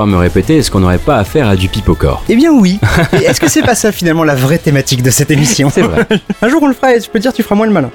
[0.07, 2.23] Me répéter, est-ce qu'on n'aurait pas affaire à du pipeau-corps?
[2.29, 2.79] Eh bien oui.
[3.13, 5.71] Est-ce que c'est pas ça finalement la vraie thématique de cette émission?
[5.71, 6.07] C'est vrai.
[6.43, 7.91] Un jour on le fera et je peux te dire tu feras moins le malin.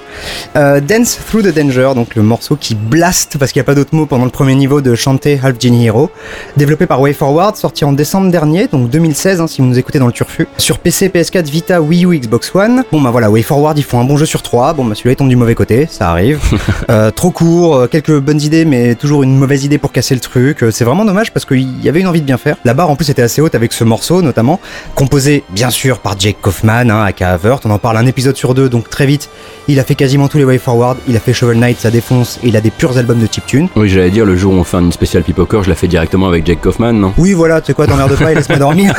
[0.56, 3.76] Euh, Dance Through the Danger, donc le morceau qui blast parce qu'il n'y a pas
[3.76, 6.10] d'autre mot pendant le premier niveau de chanter Half Genie Hero,
[6.58, 10.08] développé par WayForward, sorti en décembre dernier, donc 2016 hein, si vous nous écoutez dans
[10.08, 12.84] le turfu, sur PC, PS4, Vita, Wii U, Xbox One.
[12.92, 15.16] Bon bah voilà, WayForward ils font un bon jeu sur trois, bon bah celui-là il
[15.16, 16.40] tombe du mauvais côté, ça arrive.
[16.90, 20.22] Euh, trop court, euh, quelques bonnes idées mais toujours une mauvaise idée pour casser le
[20.22, 22.58] truc, c'est vraiment dommage parce qu'il y avait une envie de bien faire.
[22.66, 24.60] La barre en plus était assez haute avec ce morceau notamment,
[24.96, 28.54] composé bien sûr par Jake Kaufman, hein, aka Avert, on en parle un épisode sur
[28.54, 29.30] deux donc très vite,
[29.68, 32.40] il a fait quasiment tous les Way Forward, il a fait Shovel Knight, ça défonce
[32.44, 33.68] et il a des purs albums de chiptune.
[33.76, 36.28] Oui, j'allais dire, le jour où on fait une spéciale pipeau-corps, je la fais directement
[36.28, 37.14] avec Jake Kaufman, non?
[37.18, 38.94] Oui, voilà, tu sais quoi, t'emmerdes pas et laisse-moi dormir.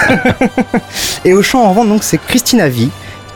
[1.24, 2.88] et au chant en vente, donc, c'est Christina V,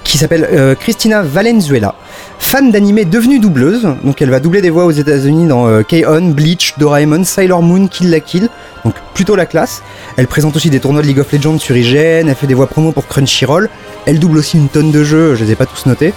[0.04, 1.94] qui s'appelle euh, Christina Valenzuela,
[2.38, 3.88] fan d'animé devenue doubleuse.
[4.04, 7.86] Donc, elle va doubler des voix aux États-Unis dans euh, K-On, Bleach, Doraemon, Sailor Moon,
[7.88, 8.48] Kill la Kill.
[8.84, 9.82] Donc, plutôt la classe.
[10.16, 12.66] Elle présente aussi des tournois de League of Legends sur IGN, elle fait des voix
[12.66, 13.68] promo pour Crunchyroll.
[14.06, 16.12] Elle double aussi une tonne de jeux, je les ai pas tous notés.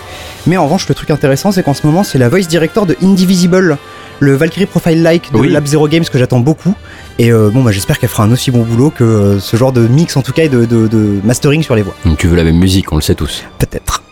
[0.45, 2.97] Mais en revanche, le truc intéressant, c'est qu'en ce moment, c'est la voice director de
[3.01, 3.78] Indivisible,
[4.20, 5.49] le Valkyrie Profile Like de Oui.
[5.49, 6.74] Lab Zero Games que j'attends beaucoup.
[7.20, 9.72] Et euh, bon, bah, j'espère qu'elle fera un aussi bon boulot que euh, ce genre
[9.72, 11.95] de mix, en tout cas, et de, de- de mastering sur les voix.
[12.18, 13.43] Tu veux la même musique, on le sait tous.
[13.59, 14.03] Peut-être.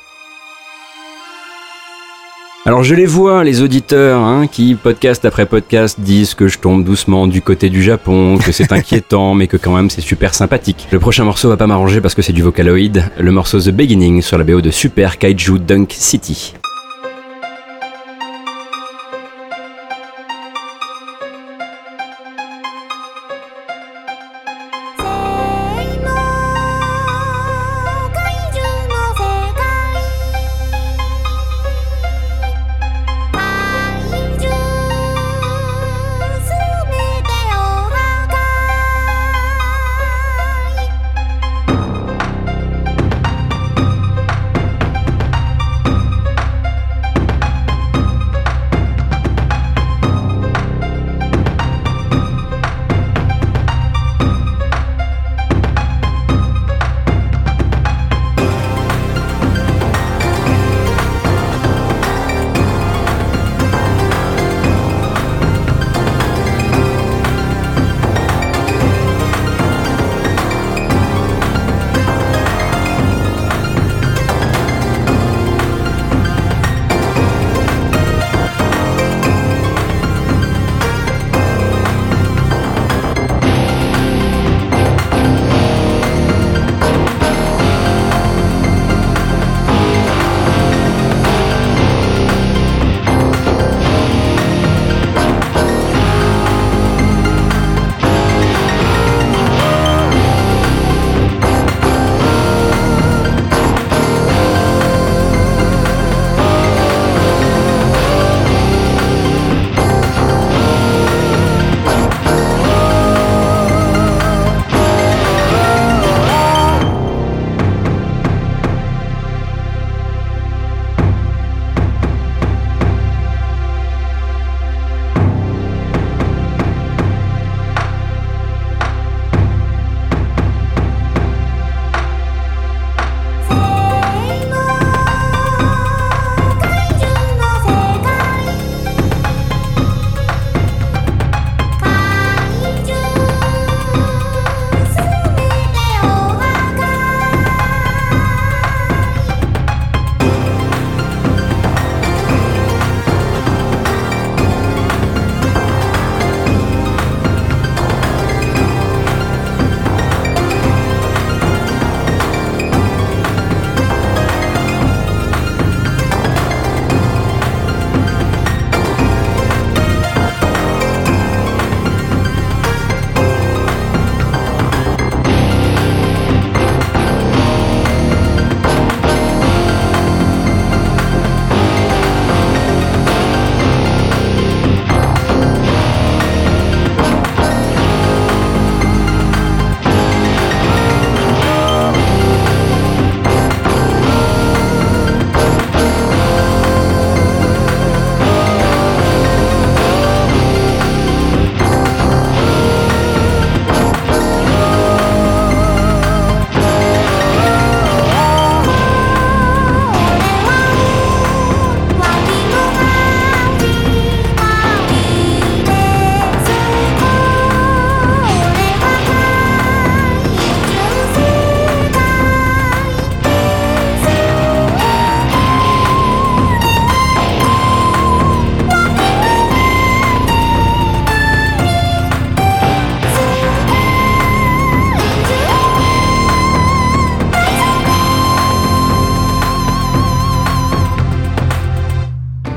[2.68, 6.84] Alors je les vois, les auditeurs, hein, qui, podcast après podcast, disent que je tombe
[6.84, 10.88] doucement du côté du Japon, que c'est inquiétant, mais que quand même c'est super sympathique.
[10.92, 14.24] Le prochain morceau va pas m'arranger parce que c'est du Vocaloid, le morceau The Beginning
[14.24, 16.65] sur la BO de Super Kaiju Dunk City.「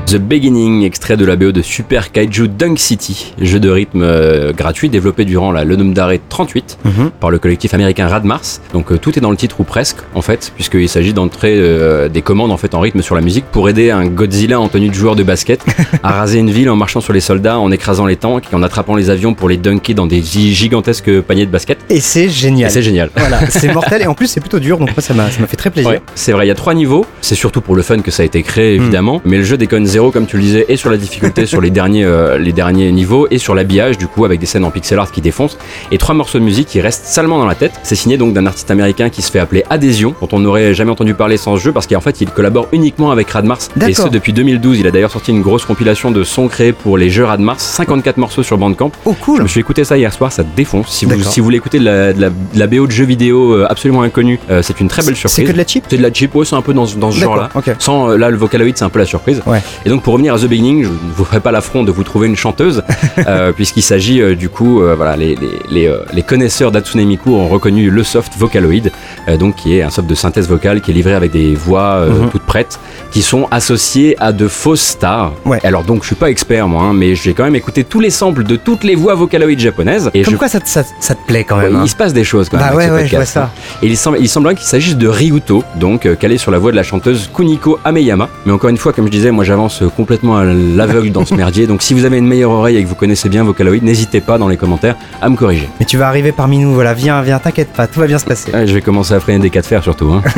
[0.09, 4.51] The Beginning, extrait de la BO de Super Kaiju Dunk City, jeu de rythme euh,
[4.53, 7.11] gratuit développé durant la Lenum Dare 38 Mhm.
[7.19, 8.41] par le collectif américain Radmars.
[8.73, 12.09] Donc euh, tout est dans le titre ou presque en fait, puisqu'il s'agit d'entrer euh,
[12.09, 14.89] des commandes en fait en rythme sur la musique pour aider un Godzilla en tenue
[14.89, 15.63] de joueur de basket
[16.03, 18.63] à raser une ville en marchant sur les soldats, en écrasant les tanks et en
[18.63, 21.77] attrapant les avions pour les dunker dans des gi- gigantesques paniers de basket.
[21.87, 22.71] Et c'est génial.
[22.71, 23.11] c'est génial.
[23.15, 25.69] Voilà, c'est mortel et en plus c'est plutôt dur donc moi ça m'a fait très
[25.69, 25.91] plaisir.
[25.91, 27.05] Ouais, c'est vrai, il y a trois niveaux.
[27.21, 29.21] C'est surtout pour le fun que ça a été créé, évidemment.
[29.23, 31.69] Mais le jeu déconne zéro, comme tu le disais, et sur la difficulté sur les
[31.69, 34.97] derniers, euh, les derniers niveaux, et sur l'habillage, du coup, avec des scènes en pixel
[34.99, 35.57] art qui défoncent.
[35.91, 37.73] Et trois morceaux de musique qui restent salement dans la tête.
[37.83, 40.91] C'est signé donc d'un artiste américain qui se fait appeler Adhésion, dont on n'aurait jamais
[40.91, 43.59] entendu parler sans ce jeu, parce qu'en fait, il collabore uniquement avec Radmars.
[43.87, 44.79] Et ce depuis 2012.
[44.79, 48.17] Il a d'ailleurs sorti une grosse compilation de sons créés pour les jeux Radmars, 54
[48.17, 48.91] morceaux sur Bandcamp.
[49.05, 49.41] Oh Je cool.
[49.43, 50.87] me suis écouté ça hier soir, ça défonce.
[50.89, 53.05] Si vous, si vous voulez écouter de la, de la, de la BO de jeux
[53.05, 55.35] vidéo euh, absolument inconnue, euh, c'est une très belle surprise.
[55.35, 56.95] C'est que de la chip C'est de la chip, ouais, c'est un peu dans, ce-
[56.97, 57.49] dans ce genre-là.
[57.55, 57.71] ok.
[57.79, 59.41] Sans, euh, là, le Vocaloid, c'est un peu la surprise.
[59.45, 59.61] Ouais.
[59.85, 62.03] Et donc, pour revenir à The Beginning, je ne vous ferai pas l'affront de vous
[62.03, 62.83] trouver une chanteuse,
[63.27, 67.33] euh, puisqu'il s'agit euh, du coup, euh, voilà, les, les, les, les connaisseurs d'Hatsune Miku
[67.35, 68.91] ont reconnu le soft Vocaloid,
[69.39, 72.09] donc qui est un soft de synthèse vocale qui est livré avec des voix euh,
[72.09, 72.29] Mhm.
[72.29, 72.79] toutes prêtes,
[73.11, 75.33] qui sont associées à de fausses stars.
[75.45, 75.59] Ouais.
[75.63, 78.09] Alors donc, je suis pas expert moi, hein, mais j'ai quand même écouté tous les
[78.09, 80.09] samples de toutes les voix Vocaloid japonaises.
[80.13, 81.77] Et Comme je quoi ça, te- ça, ça te plaît quand Ouais, même.
[81.77, 81.81] hein.
[81.85, 82.67] il se passe des choses quand même.
[82.67, 83.43] Bah avec ouais, ce ouais, je vois podcast, ça.
[83.43, 83.49] hein.
[83.81, 86.75] Et il, semble, il semblerait qu'il s'agisse de Ryuto, donc calé sur la voix de
[86.75, 88.29] la chanteuse Kuniko Ameyama.
[88.45, 91.33] Mais encore une fois, comme je disais, moi j'avance euh, complètement à l'aveugle dans ce
[91.33, 91.67] merdier.
[91.67, 94.37] Donc si vous avez une meilleure oreille et que vous connaissez bien Vocaloid, n'hésitez pas
[94.37, 95.69] dans les commentaires à me corriger.
[95.79, 98.25] Mais tu vas arriver parmi nous, voilà, viens, viens, t'inquiète pas, tout va bien se
[98.25, 98.51] passer.
[98.51, 100.11] Ouais, je vais commencer à freiner des cas de fer surtout.
[100.11, 100.23] Hein.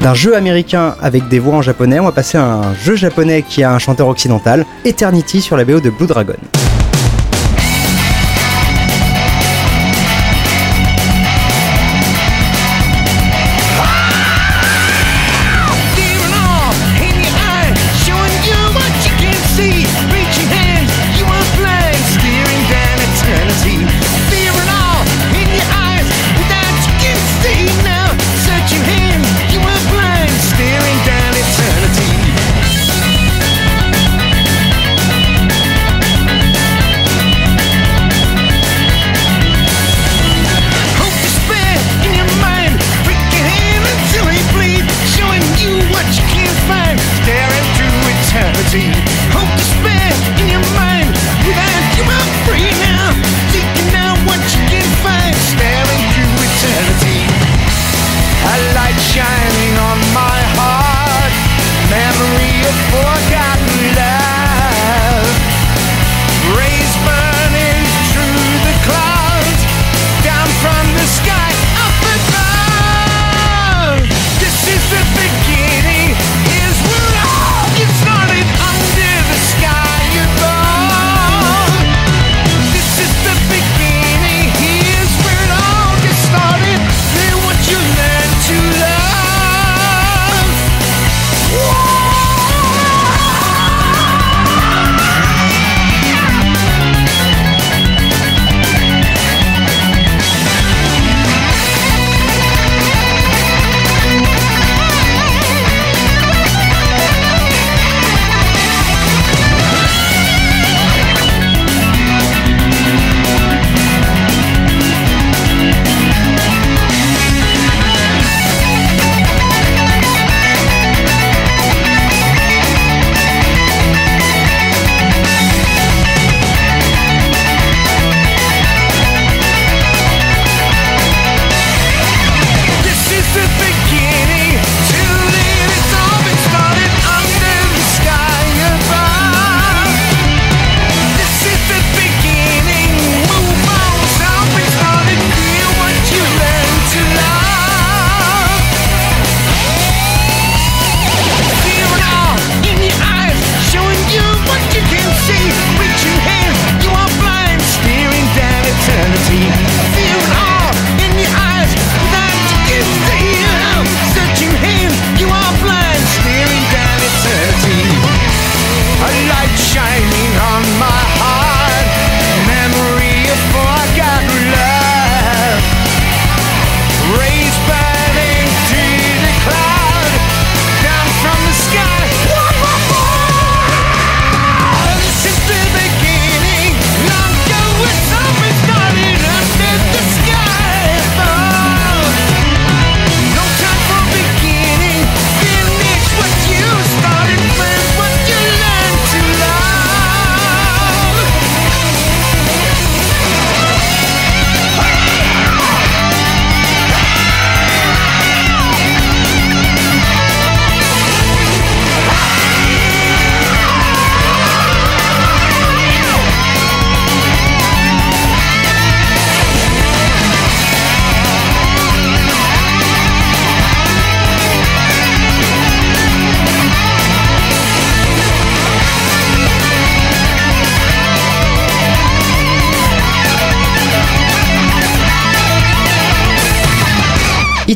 [0.00, 3.42] D'un jeu américain avec des voix en japonais, on va passer à un jeu japonais
[3.42, 6.34] qui a un chanteur occidental, Eternity sur la BO de Blue Dragon.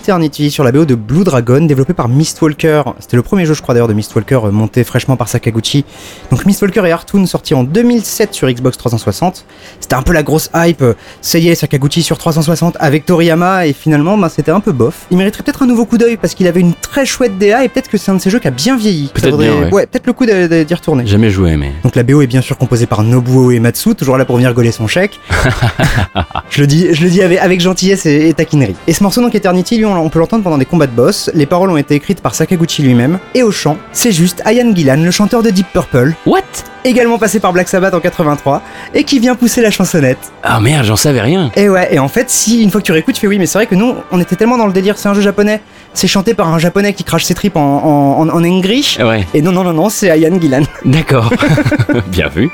[0.08, 2.82] Eternity sur la BO de Blue Dragon, développé par Mistwalker.
[2.98, 5.84] C'était le premier jeu, je crois d'ailleurs, de Mistwalker euh, monté fraîchement par Sakaguchi.
[6.30, 9.44] Donc Mistwalker et Artoon sortis en 2007 sur Xbox 360.
[9.80, 10.82] C'était un peu la grosse hype.
[11.20, 15.04] Ça y est, Sakaguchi sur 360 avec Toriyama et finalement, ben, c'était un peu bof.
[15.10, 17.68] Il mériterait peut-être un nouveau coup d'œil parce qu'il avait une très chouette DA et
[17.68, 19.10] peut-être que c'est un de ces jeux qui a bien vieilli.
[19.12, 19.86] Peut-être bien, ouais.
[19.86, 21.06] peut-être le coup d'y retourner.
[21.06, 21.72] Jamais joué, mais.
[21.82, 24.72] Donc la BO est bien sûr composée par Nobuo Uematsu, toujours là pour venir gauler
[24.72, 25.20] son chèque.
[26.48, 28.74] je le dis, je le dis avec, avec gentillesse et, et taquinerie.
[28.86, 31.30] Et ce morceau donc Eternity, lui, on, on peut l'entendre pendant des combats de boss.
[31.34, 33.18] Les paroles ont été écrites par Sakaguchi lui-même.
[33.34, 36.40] Et au chant, c'est juste Ian Gillan, le chanteur de Deep Purple, What?
[36.84, 38.62] Également passé par Black Sabbath en 83,
[38.94, 40.18] et qui vient pousser la chansonnette.
[40.42, 41.50] Ah merde, j'en savais rien.
[41.56, 43.46] Et ouais, et en fait, si une fois que tu réécoutes, tu fais oui, mais
[43.46, 45.60] c'est vrai que nous, on était tellement dans le délire, c'est un jeu japonais,
[45.92, 48.98] c'est chanté par un japonais qui crache ses tripes en, en, en, en English.
[49.00, 50.62] Ouais, Et non, non, non, non, c'est Ian Gillan.
[50.84, 51.30] d'accord.
[52.06, 52.48] Bien vu.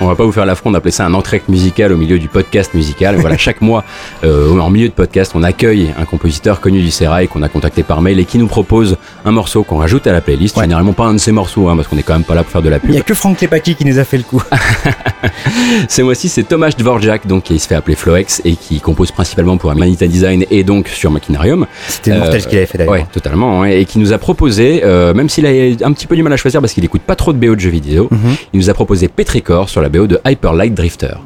[0.00, 2.72] On va pas vous faire l'affront d'appeler ça un entrée musical au milieu du podcast
[2.74, 3.16] musical.
[3.16, 3.82] Voilà, chaque mois,
[4.24, 7.82] euh, en milieu de podcast, on accueille un compositeur connu du Serail qu'on a contacté
[7.82, 10.56] par mail et qui nous propose un morceau qu'on rajoute à la playlist.
[10.56, 10.64] Ouais.
[10.64, 12.52] Généralement pas un de ses morceaux, hein, parce qu'on est quand même pas là pour
[12.52, 12.90] faire de la Il pub.
[12.94, 14.42] y a que Frank Lepaki qui nous a fait le coup.
[15.88, 19.56] Ces mois-ci, c'est Tomasz Dvorak, donc qui se fait appeler Floex et qui compose principalement
[19.56, 21.66] pour Manita Design et donc sur Machinarium.
[21.88, 22.92] C'était mortel Euh, ce qu'il avait fait d'ailleurs.
[22.94, 23.60] Ouais, totalement.
[23.60, 25.50] ouais, et qui nous a proposé, euh, même s'il a
[25.84, 27.60] un petit peu du mal à choisir parce qu'il écoute pas trop de BO de
[27.60, 28.36] jeux vidéo, Mhm.
[28.52, 31.16] il nous a proposé Petrichor sur la BO de Hyper Light Drifter.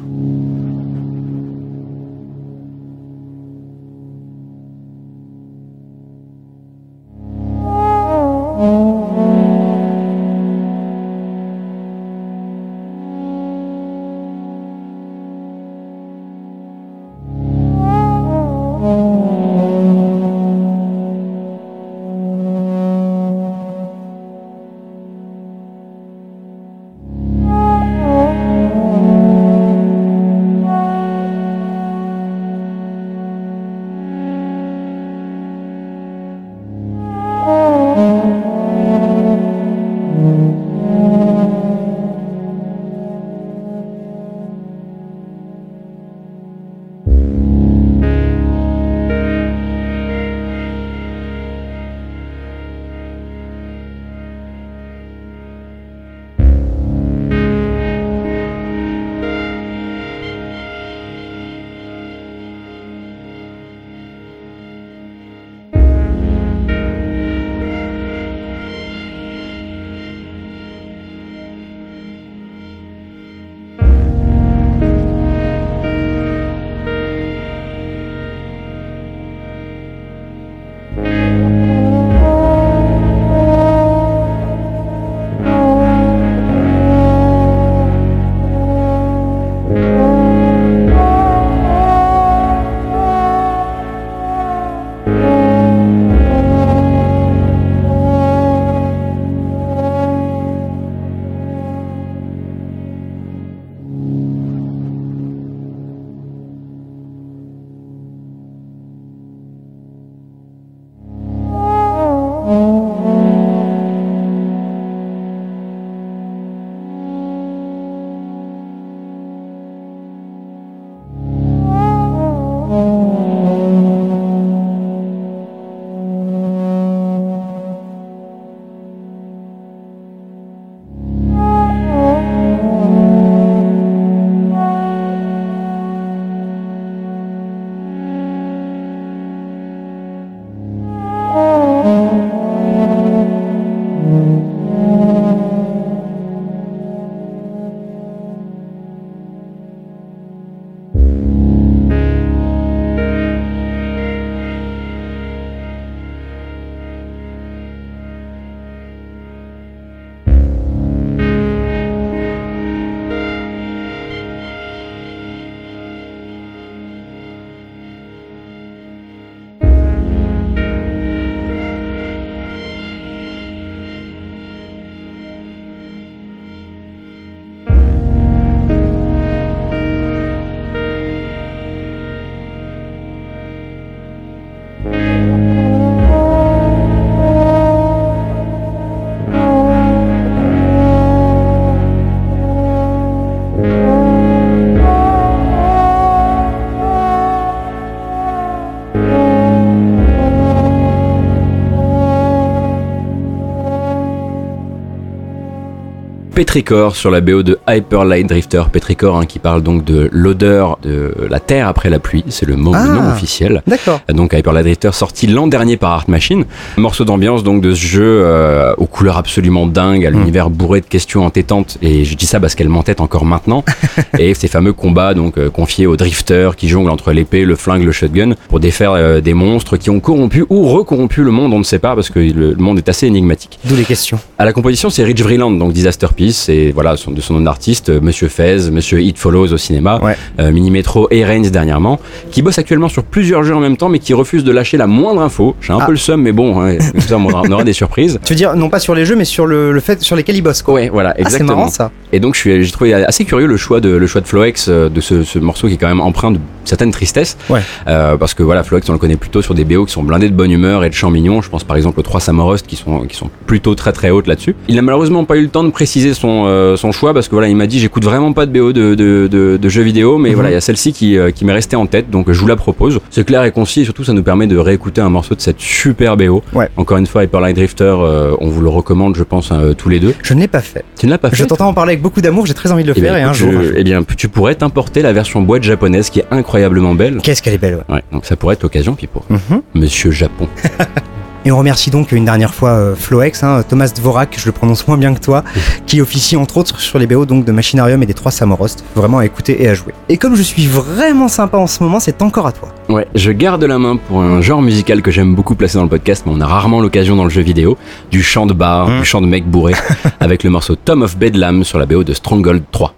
[206.33, 208.63] Petrichor sur la BO de Hyper Light Drifter.
[208.71, 212.55] Petrichor hein, qui parle donc de l'odeur de la terre après la pluie, c'est le
[212.55, 212.85] mot Ah.
[212.87, 213.61] le nom officiel.
[213.67, 213.99] D'accord.
[214.09, 216.45] Donc Hyper Light Drifter sorti l'an dernier par Art Machine.
[216.77, 220.17] Morceau d'ambiance donc de ce jeu euh, aux couleurs absolument dingues, à Hmm.
[220.19, 221.77] l'univers bourré de questions entêtantes.
[221.83, 223.63] Et je dis ça parce qu'elle m'entête encore maintenant.
[224.17, 227.83] et ces fameux combats donc euh, confiés aux drifters qui jonglent entre l'épée, le flingue,
[227.83, 231.59] le shotgun pour défaire euh, des monstres qui ont corrompu ou recorrompu le monde, on
[231.59, 233.59] ne sait pas parce que le, le monde est assez énigmatique.
[233.65, 234.19] D'où les questions.
[234.39, 237.41] À la composition, c'est Rich Vreeland, donc Disaster Peace, et voilà, son, de son nom
[237.41, 240.15] d'artiste, euh, Monsieur Fez, Monsieur It Follows au cinéma, Ouais.
[240.39, 241.99] euh, Mini Metro et Reigns dernièrement,
[242.31, 244.87] qui bosse actuellement sur plusieurs jeux en même temps, mais qui refuse de lâcher la
[244.87, 245.55] moindre info.
[245.59, 245.85] J'ai un Ah.
[245.85, 248.19] peu le seum, mais bon, hein, ça, on aura, on aura des surprises.
[248.23, 250.37] Tu veux dire, non pas sur les jeux, mais sur le, le fait sur lesquels
[250.37, 250.75] ils bossent, quoi.
[250.75, 251.55] Ouais, voilà, Ah, c'est exactement.
[251.57, 251.91] marrant ça.
[252.13, 255.01] Et donc, j'ai trouvé assez curieux le choix de, le choix de Floex euh, de
[255.01, 257.37] ce, ce morceau qui est quand même empreint de certaines tristesses.
[257.49, 257.59] Ouais.
[257.87, 260.29] Euh, parce que voilà, Floex, on le connaît plutôt sur des BO qui sont blindés
[260.29, 261.41] de bonne humeur et de chants mignons.
[261.41, 264.27] Je pense par exemple aux trois Samorost qui sont, qui sont plutôt très très hautes
[264.27, 264.55] là-dessus.
[264.69, 267.31] Il n'a malheureusement pas eu le temps de préciser son, euh, son choix parce que
[267.35, 270.17] voilà, il m'a dit j'écoute vraiment pas de BO de, de, de, de jeux vidéo,
[270.17, 270.35] mais Mhm.
[270.35, 272.47] voilà, il y a celle-ci qui, euh, qui m'est restée en tête, donc je vous
[272.47, 272.99] la propose.
[273.09, 275.59] C'est clair et concis et surtout ça nous permet de réécouter un morceau de cette
[275.59, 276.41] super BO.
[276.53, 276.69] Ouais.
[276.77, 279.89] Encore une fois, Hyper Light Drifter, euh, on vous le recommande, je pense, euh, tous
[279.89, 280.13] les deux.
[280.23, 280.83] Je ne l'ai pas fait.
[280.97, 281.35] Tu ne l'as pas fait?
[281.37, 283.19] Je t'entends en parler avec beaucoup d'amour, j'ai très envie de le eh bien, faire
[283.19, 283.51] et un jour.
[283.51, 287.17] je- eh bien, tu pourrais t'importer la version boîte japonaise qui est incroyablement belle.
[287.23, 287.95] Qu'est-ce qu'elle est belle, ouais.
[287.95, 289.21] Ouais, donc ça pourrait être l'occasion, Pipo.
[289.29, 289.61] Mhm.
[289.75, 290.47] Monsieur Japon.
[291.45, 294.87] Et on remercie donc une dernière fois euh, Floex, hein, Thomas Dvorak, je le prononce
[294.87, 295.43] moins bien que toi,
[295.87, 298.83] qui officie entre autres sur les BO donc de Machinarium et des trois Samorost.
[298.95, 299.93] Vraiment à écouter et à jouer.
[300.09, 302.69] Et comme je suis vraiment sympa en ce moment, c'est encore à toi.
[302.89, 305.89] Ouais, je garde la main pour un genre musical que j'aime beaucoup placer dans le
[305.89, 307.77] podcast, mais on a rarement l'occasion dans le jeu vidéo,
[308.11, 308.99] du chant de bar, Mm.
[308.99, 309.73] du chant de mec bourré,
[310.19, 312.93] avec le morceau Tom of Bedlam sur la BO de Stronghold 3.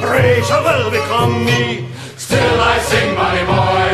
[0.00, 1.88] creature will become me.
[2.16, 3.85] Still I sing, my boy.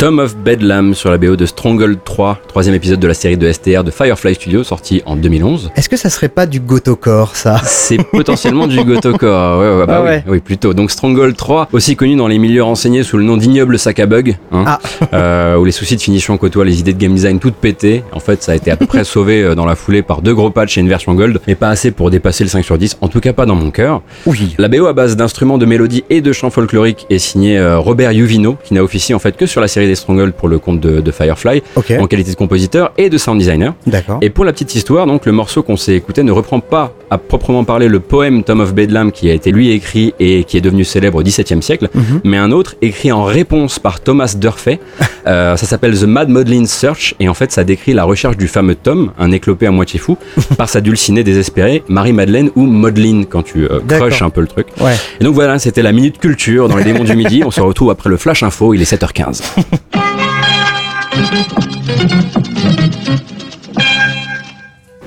[0.00, 3.52] Tom of Bedlam sur la BO de Stronghold 3, troisième épisode de la série de
[3.52, 5.72] STR de Firefly Studios, sorti en 2011.
[5.76, 7.60] Est-ce que ça serait pas du Gotocore, ça?
[7.66, 10.24] C'est potentiellement du Gotocore, ouais, ouais, bah Ah oui, ouais.
[10.26, 10.72] oui, plutôt.
[10.72, 14.06] Donc Stronghold 3, aussi connu dans les milieux renseignés sous le nom d'ignoble sac à
[14.06, 14.78] bug, hein, Ah.
[15.12, 18.02] euh, où les soucis de finition côtoient les idées de game design toutes pétées.
[18.12, 20.34] En fait, ça a été à peu près sauvé euh, dans la foulée par deux
[20.34, 22.96] gros patchs et une version gold, mais pas assez pour dépasser le 5 sur 10,
[23.02, 24.00] en tout cas pas dans mon cœur.
[24.24, 24.54] Oui.
[24.56, 28.14] La BO à base d'instruments de mélodie et de chants folkloriques est signée euh, Robert
[28.14, 30.80] Juvino, qui n'a officié en fait que sur la série des Stronghold pour le compte
[30.80, 33.74] de, de Firefly, en qualité de compositeur et de sound designer.
[33.86, 34.18] D'accord.
[34.22, 37.18] Et pour la petite histoire, donc le morceau qu'on s'est écouté ne reprend pas à
[37.18, 40.60] proprement parler le poème Tom of Bedlam qui a été lui écrit et qui est
[40.60, 42.20] devenu célèbre au XVIIe siècle, Mhm.
[42.24, 44.78] mais un autre écrit en réponse par Thomas Durfee.
[45.26, 48.48] Euh, ça s'appelle The Mad Maudlin Search et en fait ça décrit la recherche du
[48.48, 50.16] fameux Tom, un éclopé à moitié fou,
[50.56, 54.68] par sa dulcinée désespérée, Marie-Madeleine ou Maudlin quand tu euh, crushes un peu le truc.
[54.80, 54.94] Ouais.
[55.20, 57.42] Et donc voilà, c'était la minute culture dans les démons du midi.
[57.44, 59.42] On se retrouve après le flash info, il est 7h15.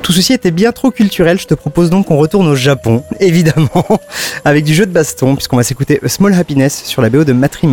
[0.02, 4.00] Tout ceci était bien trop culturel, je te propose donc qu'on retourne au Japon, évidemment,
[4.44, 7.68] avec du jeu de baston, puisqu'on va s'écouter Small Happiness sur la BO de Matri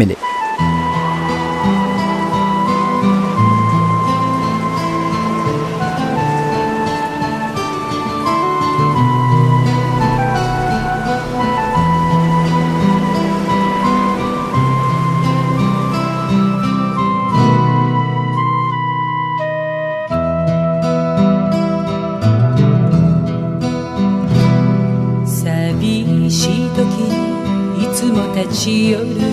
[28.60, 29.29] she owed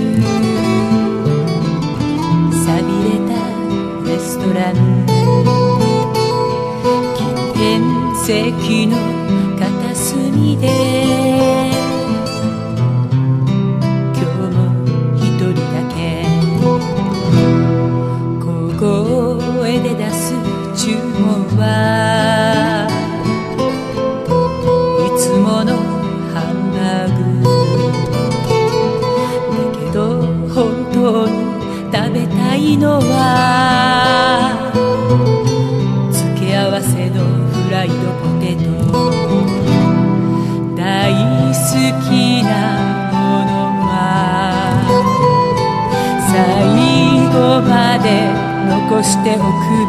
[48.97, 49.41] 残しておく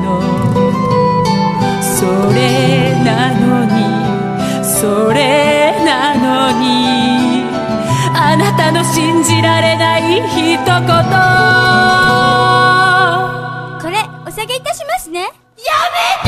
[0.04, 0.20] の？
[1.80, 2.04] そ
[2.34, 3.72] れなのに
[4.62, 7.44] それなのに
[8.14, 10.58] あなたの信じられない一言。
[13.80, 13.96] これ
[14.26, 15.20] お下げいたしますね。
[15.20, 15.30] や
[16.22, 16.27] め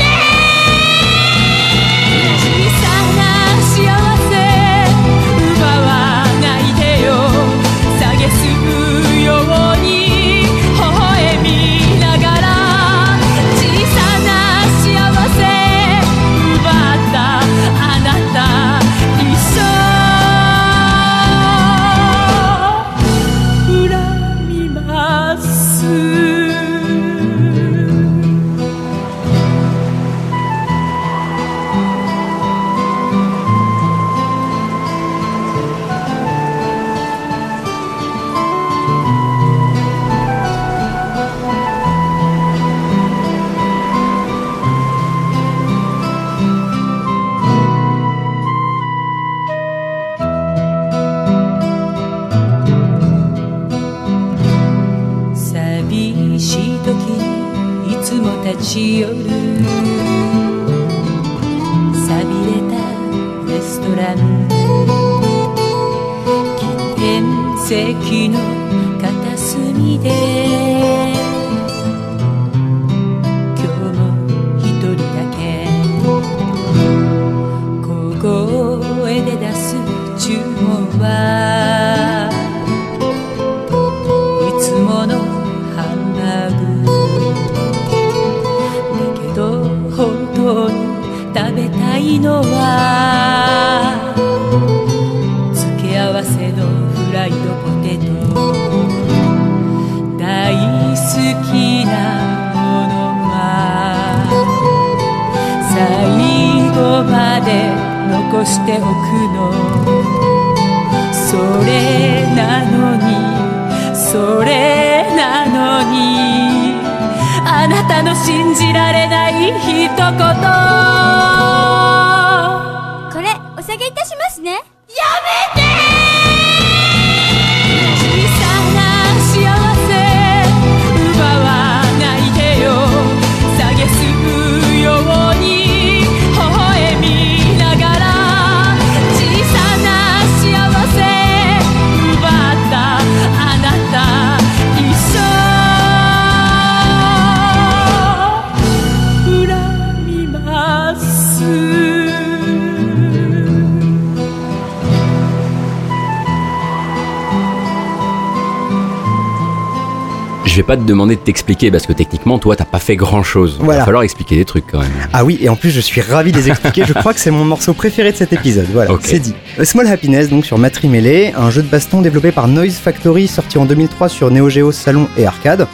[160.71, 163.57] pas te demander de t'expliquer parce que techniquement, toi, t'as pas fait grand chose.
[163.59, 164.89] Il va falloir expliquer des trucs quand même.
[165.11, 167.29] Ah oui, et en plus je suis ravi de les expliquer, je crois que c'est
[167.29, 169.35] mon morceau préféré de cet épisode, voilà, c'est dit.
[169.59, 173.57] A Small Happiness, donc sur Melee, un jeu de baston développé par Noise Factory, sorti
[173.57, 175.67] en 2003 sur Neo Geo Salon et Arcade.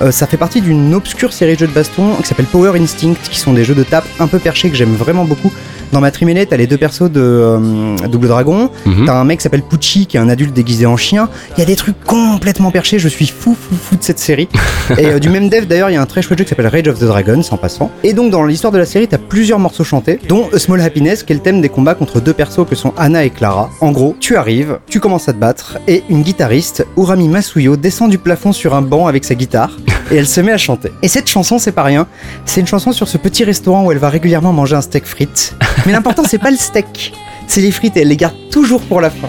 [0.00, 3.16] Euh, ça fait partie d'une obscure série de jeux de baston qui s'appelle Power Instinct,
[3.30, 5.52] qui sont des jeux de tape un peu perchés que j'aime vraiment beaucoup.
[5.92, 9.06] Dans Matri Melee, t'as les deux persos de euh, Double Dragon, Mhm.
[9.06, 11.28] t'as un mec qui s'appelle Pucci, qui est un adulte déguisé en chien.
[11.56, 14.48] Il y a des trucs complètement perchés, je suis fou fou fou de cette série.
[14.98, 16.66] Et euh, du même dev d'ailleurs, il y a un très chouette jeu qui s'appelle
[16.66, 17.90] Rage of the Dragons en passant.
[18.04, 21.22] Et donc dans l'histoire de la série, t'as plusieurs morceaux chantés, dont A Small Happiness,
[21.22, 23.70] qui est le thème des combats contre deux persos que sont Anna et Clara.
[23.80, 28.10] En gros, tu arrives, tu commences à te battre, et une guitariste, Urami Masuyo, descend
[28.10, 29.70] du plafond sur un banc avec sa guitare,
[30.10, 30.92] et elle se met à chanter.
[31.02, 32.06] Et cette chanson, c'est pas rien,
[32.44, 35.54] c'est une chanson sur ce petit restaurant où elle va régulièrement manger un steak frites.
[35.86, 37.12] Mais l'important, c'est pas le steak,
[37.46, 39.28] c'est les frites, et elle les garde toujours pour la fin.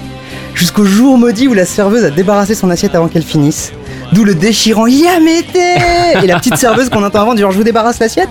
[0.55, 3.71] Jusqu'au jour maudit où la serveuse a débarrassé son assiette avant qu'elle finisse.
[4.11, 7.99] D'où le déchirant Yamete Et la petite serveuse qu'on entend avant dire je vous débarrasse
[7.99, 8.29] l'assiette.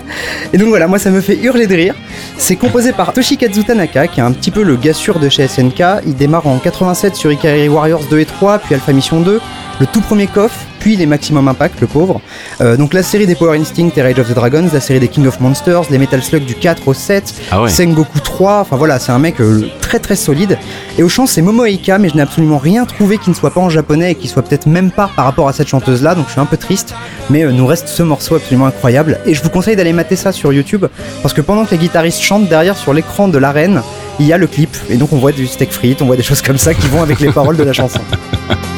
[0.53, 1.95] Et donc voilà, moi ça me fait hurler de rire.
[2.37, 5.83] C'est composé par Toshikazu Tanaka, qui est un petit peu le gars de chez SNK.
[6.07, 9.41] Il démarre en 87 sur Ikari Warriors 2 et 3, puis Alpha Mission 2,
[9.81, 12.21] le tout premier KOF, puis les Maximum Impact, le pauvre.
[12.61, 15.09] Euh, donc la série des Power Instinct et Rage of the Dragons, la série des
[15.09, 17.71] King of Monsters, les Metal Slug du 4 au 7, Ah ouais.
[17.71, 20.59] Sengoku 3, enfin voilà, c'est un mec euh, très très solide.
[20.99, 23.51] Et au chant, c'est Momo Eika, mais je n'ai absolument rien trouvé qui ne soit
[23.51, 26.15] pas en japonais et qui soit peut-être même pas par rapport à cette chanteuse là,
[26.15, 26.95] donc je suis un peu triste.
[27.31, 29.19] Mais euh, nous reste ce morceau absolument incroyable.
[29.27, 30.87] Et je vous conseille d'aller mater ça sur YouTube,
[31.23, 33.83] parce que pendant que les guitaristes chantent derrière sur l'écran de l'arène,
[34.21, 36.23] il y a le clip, et donc on voit du steak frites, on voit des
[36.25, 38.01] choses comme ça qui vont avec les paroles de la chanson.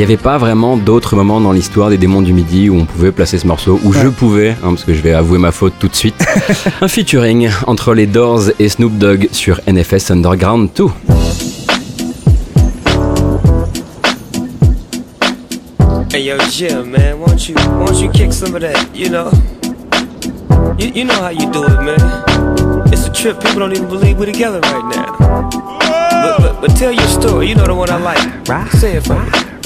[0.00, 3.12] n'y avait pas vraiment d'autres moments dans l'histoire des démons du midi où on pouvait
[3.12, 5.88] placer ce morceau, où je pouvais, hein, parce que je vais avouer ma faute tout
[5.88, 6.14] de suite.
[6.80, 10.86] Un featuring entre les Doors et Snoop Dogg sur NFS Underground 2.
[16.14, 18.78] Hey yo, Jim, man, won't you won't you kick some of that?
[18.94, 19.30] You know,
[20.78, 22.84] you, you know how you do it, man.
[22.90, 23.38] It's a trip.
[23.38, 25.48] People don't even believe we're together right now.
[26.22, 27.48] But, but, but tell your story.
[27.48, 28.48] You know the one I like.
[28.48, 28.66] Right?
[28.72, 29.59] Say it for me.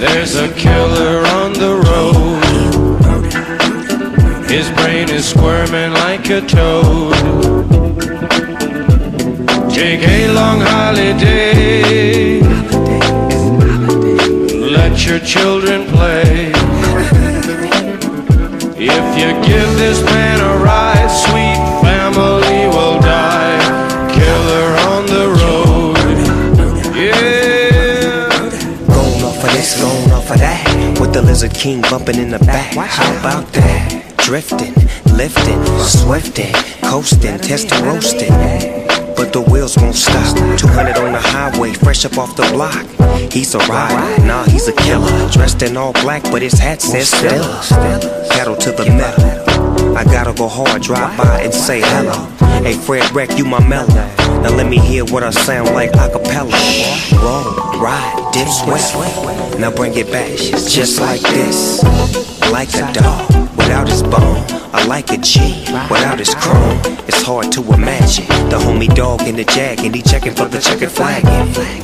[0.00, 2.40] There's a killer on the road.
[4.48, 7.12] His brain is squirming like a toad.
[9.70, 12.40] Take a long holiday.
[14.78, 16.52] Let your children play.
[18.78, 21.79] If you give this man a ride, sweet
[31.20, 32.74] With the Lizard King bumping in the back.
[32.74, 34.14] How about that?
[34.24, 34.72] Drifting,
[35.14, 36.54] lifting, swifting,
[36.88, 38.32] coasting, testing, roasting.
[39.16, 40.34] But the wheels won't stop.
[40.56, 42.86] 200 on the highway, fresh up off the block.
[43.30, 45.28] He's a rider, nah, he's a killer.
[45.30, 47.60] Dressed in all black, but his hat says Stella.
[48.30, 49.96] Pedal to the metal.
[49.96, 52.30] I gotta go hard, drive by and say hello.
[52.62, 54.19] Hey, Fred Wreck, you my mellow.
[54.42, 56.56] Now let me hear what I sound like a cappella.
[57.22, 57.44] Roll,
[57.80, 59.58] ride, dip, sweat.
[59.58, 61.82] Now bring it back, just like this.
[62.50, 64.44] Like a dog without his bone.
[64.72, 66.78] I like a G without his chrome.
[67.06, 70.60] It's hard to imagine the homie dog in the jag and he checking for the
[70.60, 71.22] checkered flag.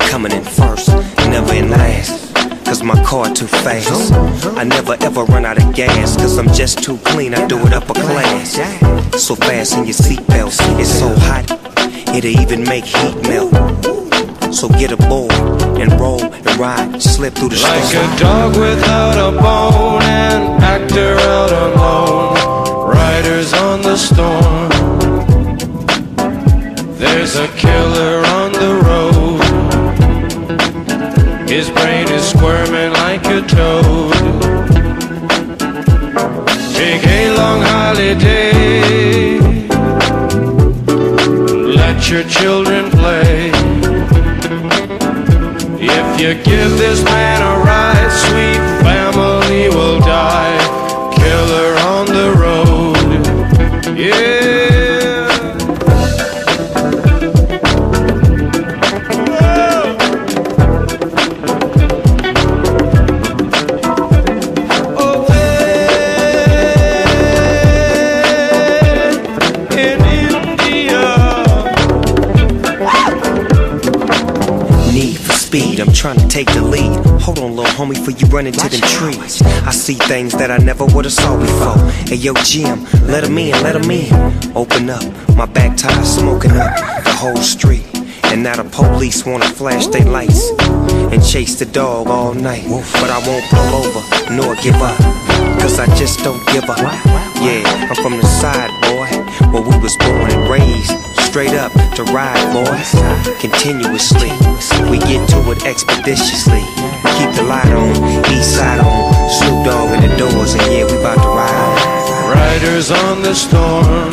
[0.09, 0.89] Coming in first,
[1.29, 2.33] never in last.
[2.65, 4.13] Cause my car too fast.
[4.57, 6.17] I never ever run out of gas.
[6.17, 8.55] Cause I'm just too clean, I do it upper class.
[9.23, 11.45] So fast in your seatbelts, it's so hot,
[12.15, 13.53] it'll even make heat melt.
[14.53, 15.31] So get aboard
[15.77, 18.11] and roll and ride, slip through the Like storm.
[18.11, 22.89] a dog without a bone, an actor out alone.
[22.89, 24.69] Riders on the storm.
[26.97, 29.41] There's a killer on the road.
[31.49, 34.13] His brain is squirming like a toad.
[36.73, 39.66] Take a long holiday.
[41.97, 43.49] Let your children play.
[45.81, 50.46] If you give this man a ride, sweet family will die.
[76.37, 76.93] Take the lead.
[77.21, 79.41] Hold on, little homie, for you run into them trees.
[79.65, 81.79] I see things that I never would've saw before.
[82.05, 84.13] Hey, yo, Jim, let 'em in, let 'em in.
[84.53, 85.03] Open up,
[85.35, 86.71] my back tire smoking up
[87.03, 87.85] the whole street.
[88.29, 90.51] And now the police wanna flash their lights
[91.11, 92.65] and chase the dog all night.
[93.01, 94.01] But I won't pull over
[94.37, 94.97] nor give up,
[95.59, 96.77] cause I just don't give up.
[97.41, 99.09] Yeah, I'm from the side, boy,
[99.51, 101.06] where we was born and raised.
[101.27, 102.91] Straight up to ride, boys,
[103.39, 104.31] continuously.
[104.89, 106.61] We get to it expeditiously.
[107.19, 107.91] Keep the light on,
[108.31, 112.07] east side on, Snoop Dogg in the doors, and yeah, we about to ride.
[112.33, 114.09] Riders on the storm.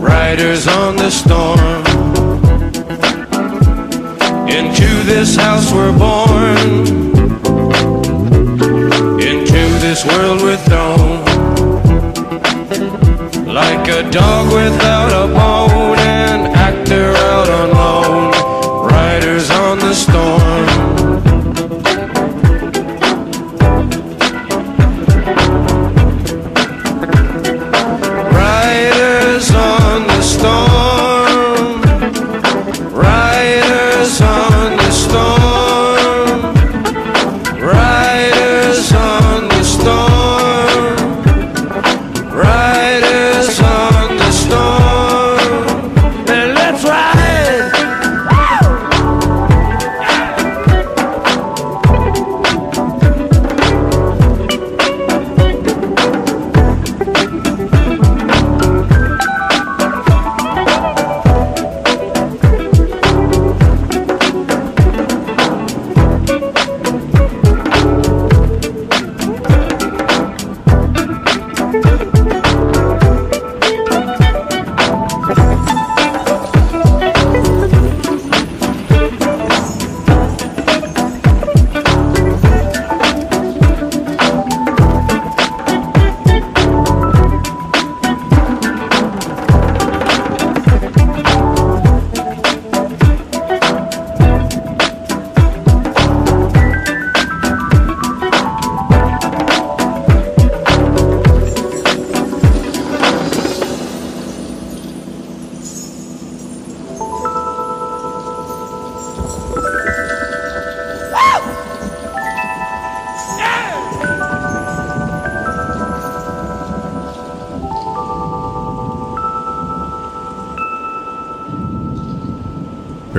[0.00, 1.84] Riders on the storm.
[4.48, 6.56] Into this house we're born.
[9.20, 11.19] Into this world we're thrown.
[13.52, 16.39] Like a dog without a bone,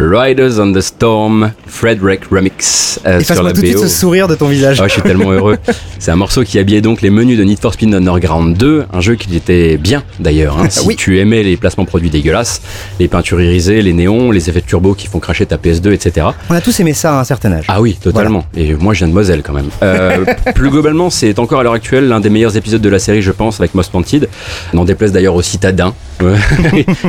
[0.09, 2.31] Riders on the Storm, Frederick
[3.05, 3.83] Euh, sur la tout de suite BO.
[3.83, 4.79] ce sourire de ton visage.
[4.81, 5.57] Ah, je suis tellement heureux.
[5.99, 9.01] C'est un morceau qui habillait donc les menus de Need for Speed Underground 2, un
[9.01, 10.57] jeu qui était bien d'ailleurs.
[10.59, 10.67] hein.
[10.69, 10.95] Si Oui.
[10.95, 12.61] tu aimais les placements produits dégueulasses,
[12.99, 16.27] les peintures irisées, les néons, les effets de turbo qui font cracher ta PS2, etc.
[16.49, 17.65] On a tous aimé ça à un certain âge.
[17.67, 18.45] Ah oui, totalement.
[18.55, 19.69] Et moi, je viens de Moselle quand même.
[19.83, 20.23] Euh,
[20.55, 23.31] plus globalement, c'est encore à l'heure actuelle l'un des meilleurs épisodes de la série, je
[23.31, 24.29] pense, avec Most Wanted.
[24.73, 25.93] N'en déplaise d'ailleurs aux citadins,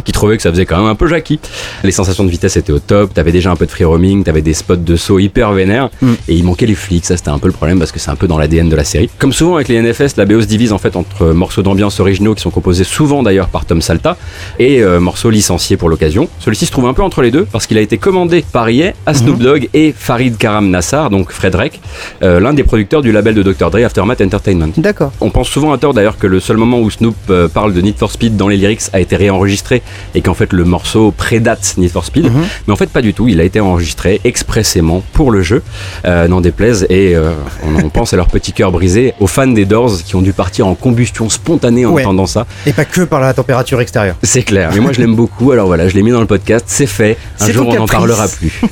[0.04, 1.38] qui trouvaient que ça faisait quand même un peu Jackie.
[1.84, 3.12] Les sensations de vitesse étaient au top.
[3.14, 6.12] T'avais déjà un peu de free roaming, t'avais des spots de saut hyper vénères, Mm.
[6.28, 7.04] et il manquait les flics.
[7.04, 8.84] Ça, c'était un peu le problème parce que c'est un peu dans l'ADN de la
[8.84, 9.08] série.
[9.18, 12.34] Comme souvent avec les NFS, la BO se divise en fait entre morceaux d'ambiance originaux
[12.34, 14.16] qui sont composés souvent d'ailleurs par Tom Salta
[14.58, 16.28] et euh, morceaux licenciés pour l'occasion.
[16.38, 18.92] Celui-ci se trouve un peu entre les deux parce qu'il a été commandé par EA
[19.06, 21.80] à Snoop Dogg et Farid Karam Nassar, donc Frederick,
[22.22, 23.70] euh, l'un des producteurs du label de Dr.
[23.70, 24.72] Dre Aftermath Entertainment.
[24.76, 25.12] D'accord.
[25.20, 27.80] On pense souvent à tort d'ailleurs que le seul moment où Snoop euh, parle de
[27.80, 29.82] Need for Speed dans les lyrics a été réenregistré
[30.14, 32.30] et qu'en fait le morceau prédate Need for Speed.
[32.66, 35.62] Mais en fait pas du tout, il a été enregistré expressément pour le jeu,
[36.04, 37.32] euh, n'en déplaise, et euh,
[37.64, 40.32] on, on pense à leur petit cœur brisé, aux fans des Doors qui ont dû
[40.32, 42.02] partir en combustion spontanée en Ouais.
[42.04, 42.46] entendant ça.
[42.66, 44.16] Et pas que par la température extérieure.
[44.22, 46.64] C'est clair, mais moi je l'aime beaucoup, alors voilà, je l'ai mis dans le podcast,
[46.68, 48.60] c'est fait, un jour on n'en parlera plus.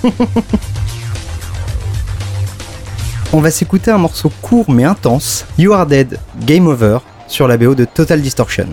[3.33, 7.57] On va s'écouter un morceau court mais intense, You Are Dead, Game Over, sur la
[7.57, 8.67] BO de Total Distortion.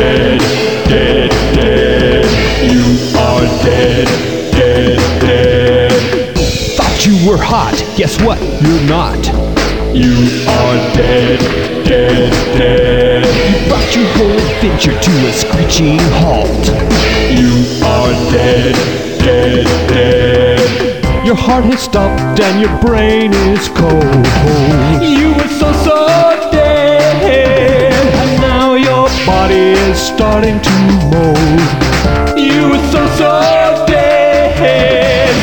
[0.00, 0.40] Dead,
[0.88, 2.24] dead, dead.
[2.72, 2.84] You
[3.18, 4.06] are dead,
[4.52, 6.36] dead, dead.
[6.76, 7.76] Thought you were hot.
[7.96, 8.40] Guess what?
[8.62, 9.20] You're not.
[9.94, 10.14] You
[10.48, 11.40] are dead,
[11.84, 13.24] dead, dead.
[13.50, 16.64] You brought your whole adventure to a screeching halt.
[17.28, 17.52] You
[17.84, 18.74] are dead,
[19.18, 21.26] dead, dead.
[21.26, 24.24] Your heart has stopped and your brain is cold.
[25.02, 26.29] You were so, so
[29.40, 30.76] body is starting to
[31.12, 31.68] mold.
[32.36, 33.32] You were so, so
[33.86, 35.34] dead.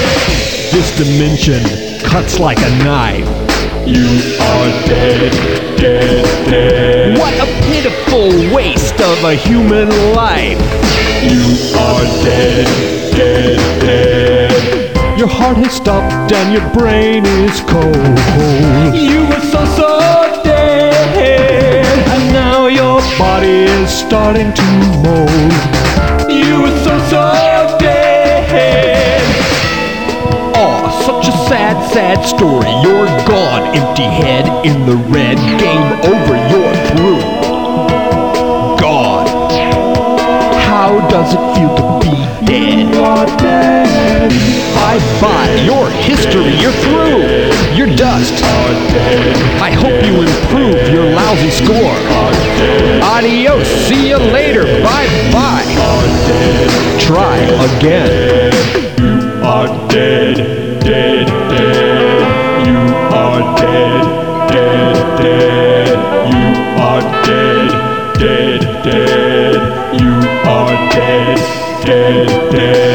[0.72, 1.62] This dimension
[2.04, 3.28] cuts like a knife.
[3.88, 4.08] You
[4.52, 5.32] are dead,
[5.80, 7.18] dead, dead.
[7.18, 10.62] What a pitiful waste of a human life.
[11.34, 11.46] You
[11.88, 12.68] are dead,
[13.18, 15.18] dead, dead.
[15.18, 17.96] Your heart has stopped and your brain is cold.
[18.94, 20.37] You were so, so
[23.18, 24.68] body is starting to
[25.04, 25.54] mold.
[26.30, 29.24] You were so, so dead.
[30.56, 32.72] Aw, such a sad, sad story.
[32.84, 35.38] You're gone, empty head in the red.
[35.60, 37.22] Game over, you're through.
[38.82, 39.28] Gone.
[40.70, 43.97] How does it feel to be dead?
[44.28, 47.24] Bye bye, your history, you're through.
[47.76, 48.34] You're dust.
[49.62, 51.96] I hope you improve your lousy score.
[53.04, 55.64] Adios, see you later, bye bye.
[57.00, 58.54] Try again.
[59.00, 60.36] You are dead,
[60.82, 62.68] dead, dead.
[62.68, 62.80] You
[63.16, 65.98] are dead, dead, dead.
[66.34, 66.44] You
[66.82, 67.70] are dead,
[68.20, 70.02] dead, dead.
[70.02, 70.12] You
[70.50, 72.87] are dead, dead, dead.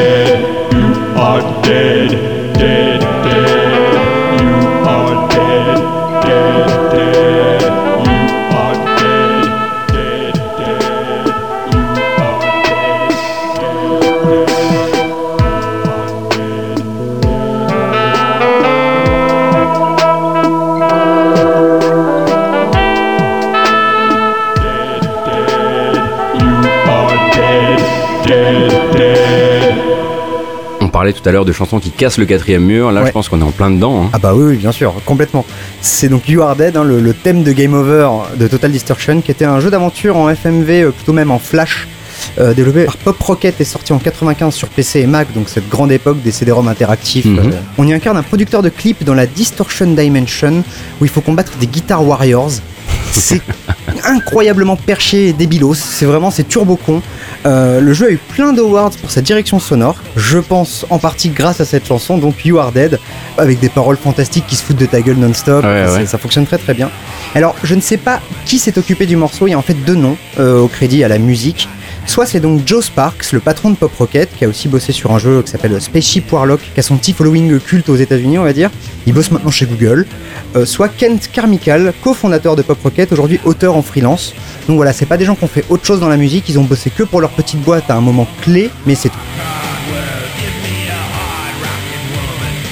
[1.73, 2.92] You are dead, dead, dead.
[31.23, 32.91] Tout à l'heure de chansons qui cassent le quatrième mur.
[32.91, 34.03] Là, je pense qu'on est en plein dedans.
[34.03, 34.09] hein.
[34.13, 35.45] Ah bah oui, oui, bien sûr, complètement.
[35.81, 39.21] C'est donc You Are Dead, hein, le, le thème de Game Over de Total Distortion,
[39.21, 41.87] qui était un jeu d'aventure en FMV, euh, plutôt même en Flash,
[42.39, 45.69] euh, développé par Pop Rocket et sorti en 95 sur PC et Mac, donc cette
[45.69, 47.25] grande époque des CD-ROM interactifs.
[47.25, 47.39] Mhm.
[47.39, 47.51] euh.
[47.77, 50.61] On y incarne un producteur de clips dans la Distortion Dimension,
[50.99, 52.51] où il faut combattre des Guitar Warriors.
[53.13, 53.41] C'est
[54.03, 57.01] incroyablement perché et débilos, c'est vraiment, c'est turbo con.
[57.45, 61.29] Euh, le jeu a eu plein d'awards pour sa direction sonore, je pense en partie
[61.29, 62.99] grâce à cette chanson, donc You Are Dead,
[63.37, 66.05] avec des paroles fantastiques qui se foutent de ta gueule non-stop, Ouais, C'est- ouais.
[66.05, 66.89] ça fonctionne très très bien.
[67.35, 69.73] Alors je ne sais pas qui s'est occupé du morceau, il y a en fait
[69.73, 71.67] deux noms euh, au crédit à la musique.
[72.05, 75.11] Soit c'est donc Joe Sparks, le patron de Pop Rocket, qui a aussi bossé sur
[75.11, 78.43] un jeu qui s'appelle Spaceship Warlock, qui a son petit following culte aux États-Unis, on
[78.43, 78.69] va dire.
[79.07, 80.05] Il bosse maintenant chez Google.
[80.55, 84.33] Euh, soit Kent Carmichael, cofondateur de Pop Rocket, aujourd'hui auteur en freelance.
[84.67, 86.59] Donc voilà, c'est pas des gens qui ont fait autre chose dans la musique, ils
[86.59, 89.17] ont bossé que pour leur petite boîte à un moment clé, mais c'est tout.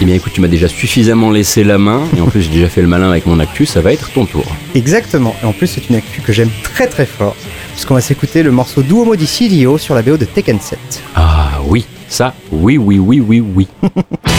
[0.02, 2.02] Eh bien, écoute, tu m'as déjà suffisamment laissé la main.
[2.18, 3.68] Et en plus, j'ai déjà fait le malin avec mon actu.
[3.68, 4.44] Ça va être ton tour.
[4.74, 5.36] Exactement.
[5.44, 7.36] Et en plus, c'est une actu que j'aime très très fort,
[7.74, 10.80] puisqu'on va s'écouter le morceau Duomo di Silio sur la BO de Tekken 7.
[11.16, 13.68] Ah oui, ça, oui, oui, oui, oui, oui.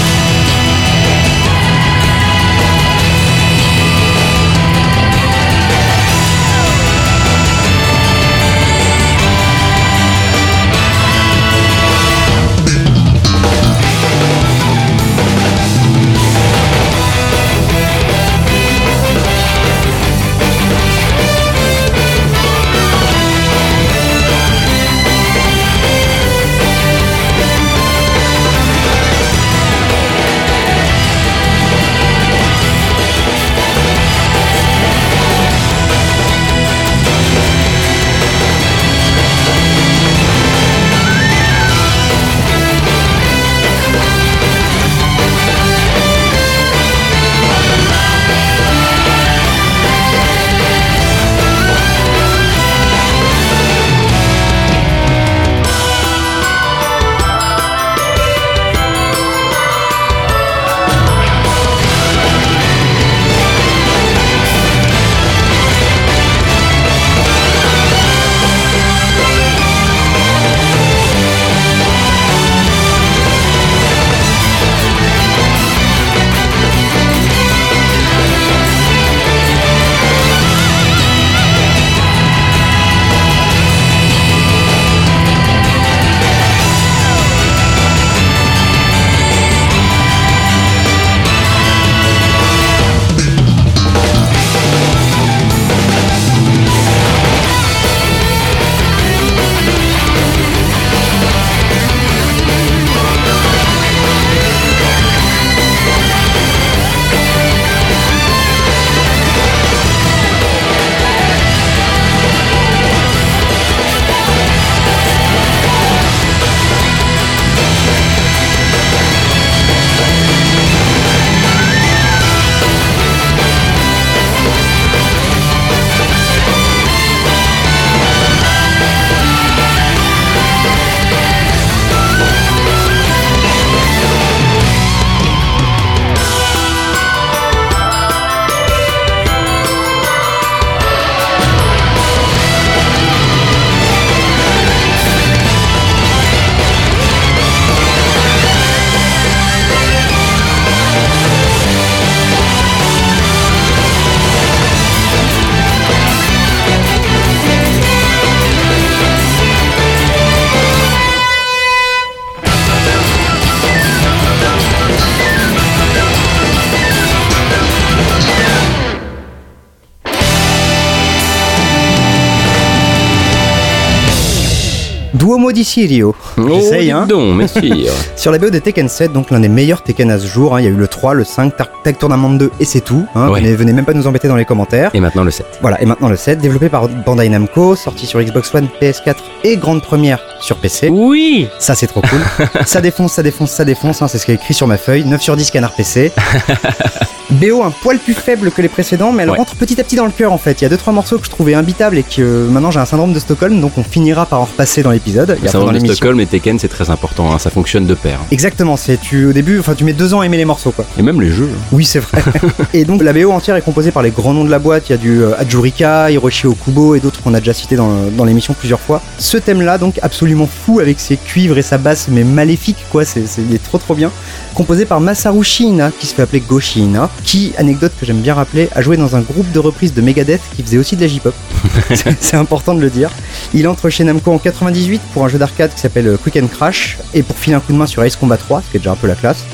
[175.63, 176.13] Di Sirio.
[176.39, 177.07] Oh, J'essaye, hein.
[177.09, 177.93] donc, messire.
[178.17, 180.57] Sur la BO de Tekken 7, donc l'un des meilleurs Tekken à ce jour.
[180.57, 180.61] hein.
[180.61, 183.05] Il y a eu le 3, le 5, Tar- Tag Tournament 2 et c'est tout.
[183.15, 183.29] hein.
[183.29, 183.39] Ouais.
[183.41, 184.91] Venez, venez même pas nous embêter dans les commentaires.
[184.93, 185.47] Et maintenant le 7.
[185.61, 189.15] Voilà, et maintenant le 7, développé par Bandai Namco, sorti sur Xbox One, PS4
[189.45, 190.89] et grande première sur PC.
[190.89, 192.21] Oui Ça c'est trop cool.
[192.67, 195.05] ça défonce, ça défonce, ça défonce, hein, c'est ce qui est écrit sur ma feuille.
[195.05, 196.11] 9 sur 10 canard PC.
[197.31, 199.39] BO un poil plus faible que les précédents, mais elle Ouais.
[199.39, 200.61] rentre petit à petit dans le cœur en fait.
[200.61, 202.85] Il y a 2-3 morceaux que je trouvais imbitables et que euh, maintenant j'ai un
[202.85, 205.39] syndrome de Stockholm, donc on finira par en repasser dans l'épisode.
[205.53, 205.87] Syndrome de.
[205.93, 208.19] Stockholm et Tekken, c'est très important, hein, ça fonctionne de pair.
[208.31, 210.85] Exactement, c'est tu au début, enfin tu mets deux ans à aimer les morceaux quoi.
[210.99, 211.51] Et même les jeux.
[211.73, 212.23] Oui, c'est vrai.
[212.74, 214.89] et donc la BO entière est composée par les grands noms de la boîte.
[214.89, 217.91] Il y a du euh, Ajurika, Hiroshi Okubo et d'autres qu'on a déjà cités dans,
[218.16, 219.03] dans l'émission plusieurs fois.
[219.19, 223.05] Ce thème-là, donc absolument fou avec ses cuivres et sa basse, mais maléfique quoi.
[223.05, 224.11] C'est, c'est- il est trop trop bien.
[224.55, 228.35] Composé par Masaru Shiina, qui se fait appeler Go Shiina, qui, anecdote que j'aime bien
[228.35, 231.09] rappeler, a joué dans un groupe de reprises de Megadeth qui faisait aussi de la
[231.09, 231.35] J-pop.
[231.95, 233.11] c'est, c'est important de le dire.
[233.55, 236.47] Il entre chez Namco en 98 pour un jeu d'arcade qui s'appelle euh, Quick and
[236.47, 238.81] Crash et pour filer un coup de main sur Ace Combat 3, ce qui est
[238.81, 239.44] déjà un peu la classe.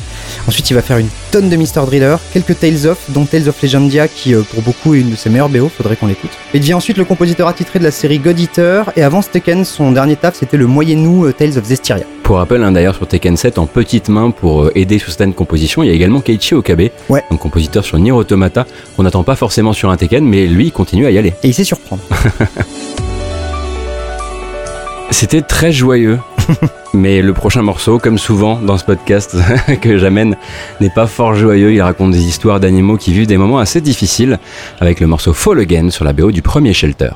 [0.47, 1.87] Ensuite, il va faire une tonne de Mr.
[1.87, 5.17] Driller, quelques Tales of, dont Tales of Legendia, qui euh, pour beaucoup est une de
[5.17, 6.31] ses meilleures BO, faudrait qu'on l'écoute.
[6.53, 9.93] Il devient ensuite le compositeur attitré de la série God Eater, et avant Tekken, son
[9.93, 12.05] dernier taf, c'était le moyennou euh, Tales of Zestiria.
[12.23, 15.83] Pour rappel, hein, d'ailleurs, sur Tekken 7, en petite main pour aider sur certaines compositions,
[15.83, 17.23] il y a également Keiichi Okabe, Ouais.
[17.31, 18.67] un compositeur sur Nier Automata,
[18.97, 21.33] qu'on n'attend pas forcément sur un Tekken, mais lui, il continue à y aller.
[21.43, 22.03] Et il sait surprendre.
[25.11, 26.19] C'était très joyeux.
[26.95, 29.37] Mais le prochain morceau, comme souvent dans ce podcast
[29.83, 30.37] que j'amène,
[30.81, 31.73] n'est pas fort joyeux.
[31.73, 34.39] Il raconte des histoires d'animaux qui vivent des moments assez difficiles,
[34.81, 37.11] avec le morceau Fall Again sur la BO du premier Shelter.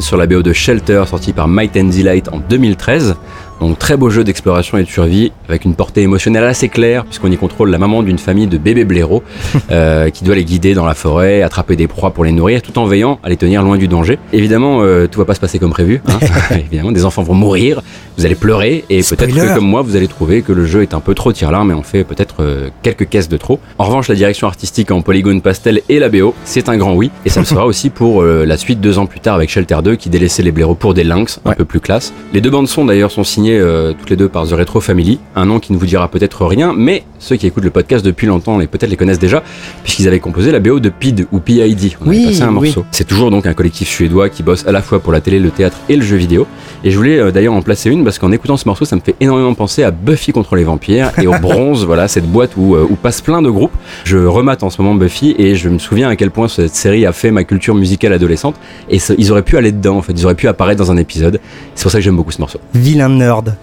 [0.00, 3.14] Sur la BO de Shelter sorti par Might and Delight en 2013.
[3.60, 7.30] Donc très beau jeu d'exploration et de survie avec une portée émotionnelle assez claire puisqu'on
[7.30, 9.22] y contrôle la maman d'une famille de bébés blaireaux
[9.70, 12.78] euh, qui doit les guider dans la forêt, attraper des proies pour les nourrir tout
[12.78, 14.18] en veillant à les tenir loin du danger.
[14.32, 16.00] Évidemment, euh, tout va pas se passer comme prévu.
[16.08, 16.18] hein.
[16.70, 17.82] Évidemment, des enfants vont mourir,
[18.16, 20.94] vous allez pleurer et peut-être que comme moi vous allez trouver que le jeu est
[20.94, 23.58] un peu trop tire-larme et on fait peut-être euh, quelques caisses de trop.
[23.78, 27.10] En revanche, la direction artistique en polygone pastel et la BO, c'est un grand oui
[27.24, 29.78] et ça le sera aussi pour euh, la suite deux ans plus tard avec Shelter
[29.82, 31.56] 2 qui délaissait les blaireaux pour des lynx, un Ouais.
[31.56, 32.12] peu plus classe.
[32.32, 33.62] Les deux bandes son d'ailleurs sont signées
[33.98, 36.74] toutes les deux par The Retro Family, un nom qui ne vous dira peut-être rien,
[36.76, 39.42] mais ceux qui écoutent le podcast depuis longtemps les peut-être les connaissent déjà
[39.82, 41.96] puisqu'ils avaient composé la BO de PID ou PID.
[42.04, 42.54] On Oui, avait passé un oui.
[42.66, 42.84] morceau.
[42.90, 45.50] C'est toujours donc un collectif suédois qui bosse à la fois pour la télé, le
[45.50, 46.46] théâtre et le jeu vidéo.
[46.84, 49.00] Et je voulais euh, d'ailleurs en placer une parce qu'en écoutant ce morceau, ça me
[49.00, 52.74] fait énormément penser à Buffy contre les vampires et au bronze, voilà, cette boîte où,
[52.76, 53.72] euh, où passent plein de groupes.
[54.04, 57.06] Je remate en ce moment Buffy et je me souviens à quel point cette série
[57.06, 58.56] a fait ma culture musicale adolescente.
[58.90, 60.96] Et ça- ils auraient pu aller dedans, en fait, ils auraient pu apparaître dans un
[60.96, 61.40] épisode.
[61.74, 62.58] C'est pour ça que j'aime beaucoup ce morceau.
[62.74, 63.56] Vilain nerd.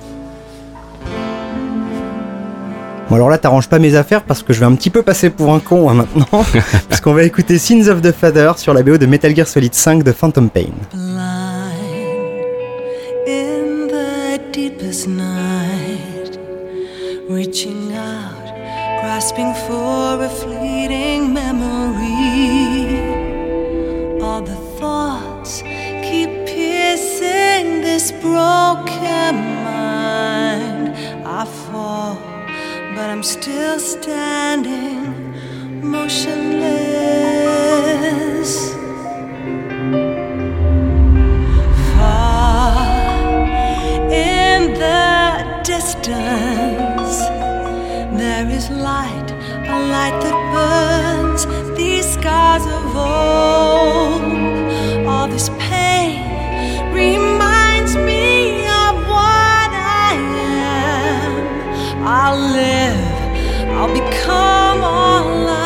[3.16, 5.30] Bon alors là t'arranges pas mes affaires parce que je vais un petit peu passer
[5.30, 6.28] pour un con hein, maintenant
[6.90, 9.74] parce qu'on va écouter Sins of the Father sur la BO de Metal Gear Solid
[9.74, 10.74] 5 de Phantom Pain.
[13.26, 16.38] in the deepest night,
[17.30, 18.54] reaching out,
[19.02, 23.00] grasping for a fleeting memory.
[24.22, 25.62] All the thoughts
[26.04, 30.94] keep piercing this broken mind.
[31.26, 32.18] I fall,
[32.96, 35.34] but I'm still standing
[35.82, 37.12] motionless.
[41.92, 42.78] Far
[44.10, 47.18] in the distance,
[48.18, 49.30] there is light,
[49.68, 51.46] a light that burns
[51.78, 54.22] these scars of old.
[55.06, 56.24] All this pain
[56.94, 58.35] reminds me
[62.28, 65.65] I'll live, I'll become all I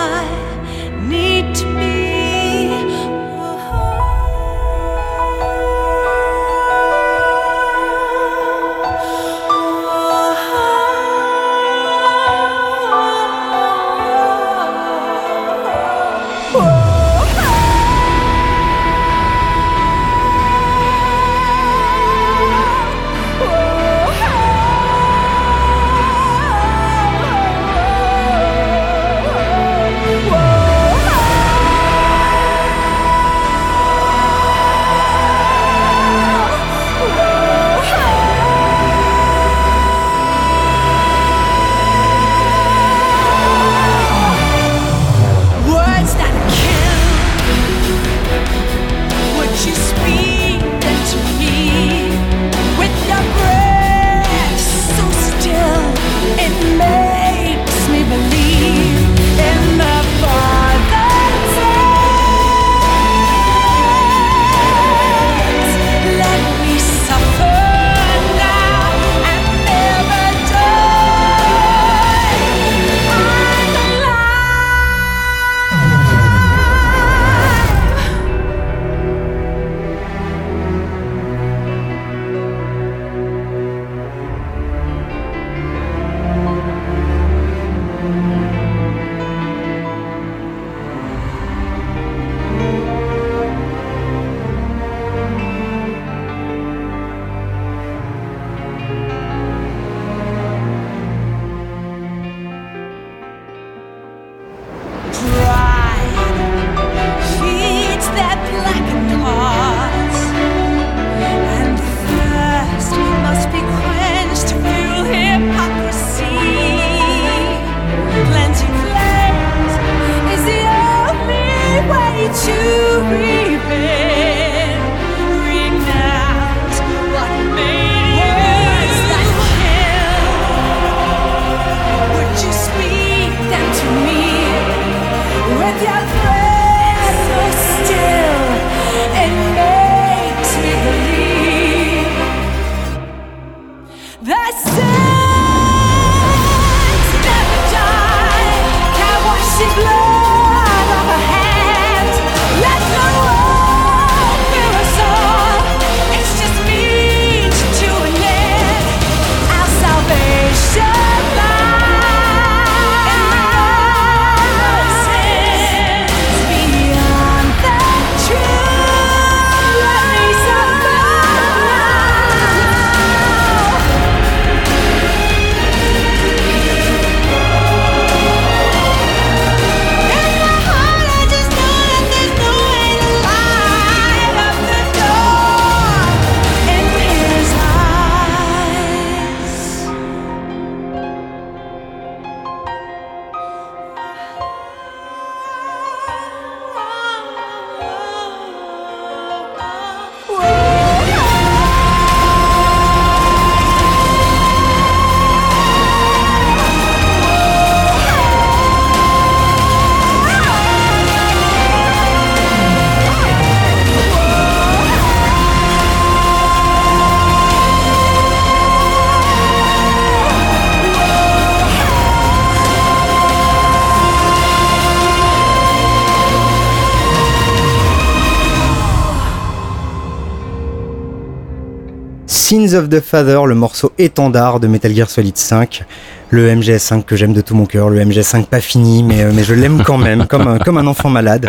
[232.50, 235.84] Sins of the Father, le morceau étendard de Metal Gear Solid 5.
[236.32, 239.44] Le MGS5 que j'aime de tout mon cœur, le MGS5 pas fini, mais, euh, mais
[239.44, 241.48] je l'aime quand même, comme un, comme un enfant malade.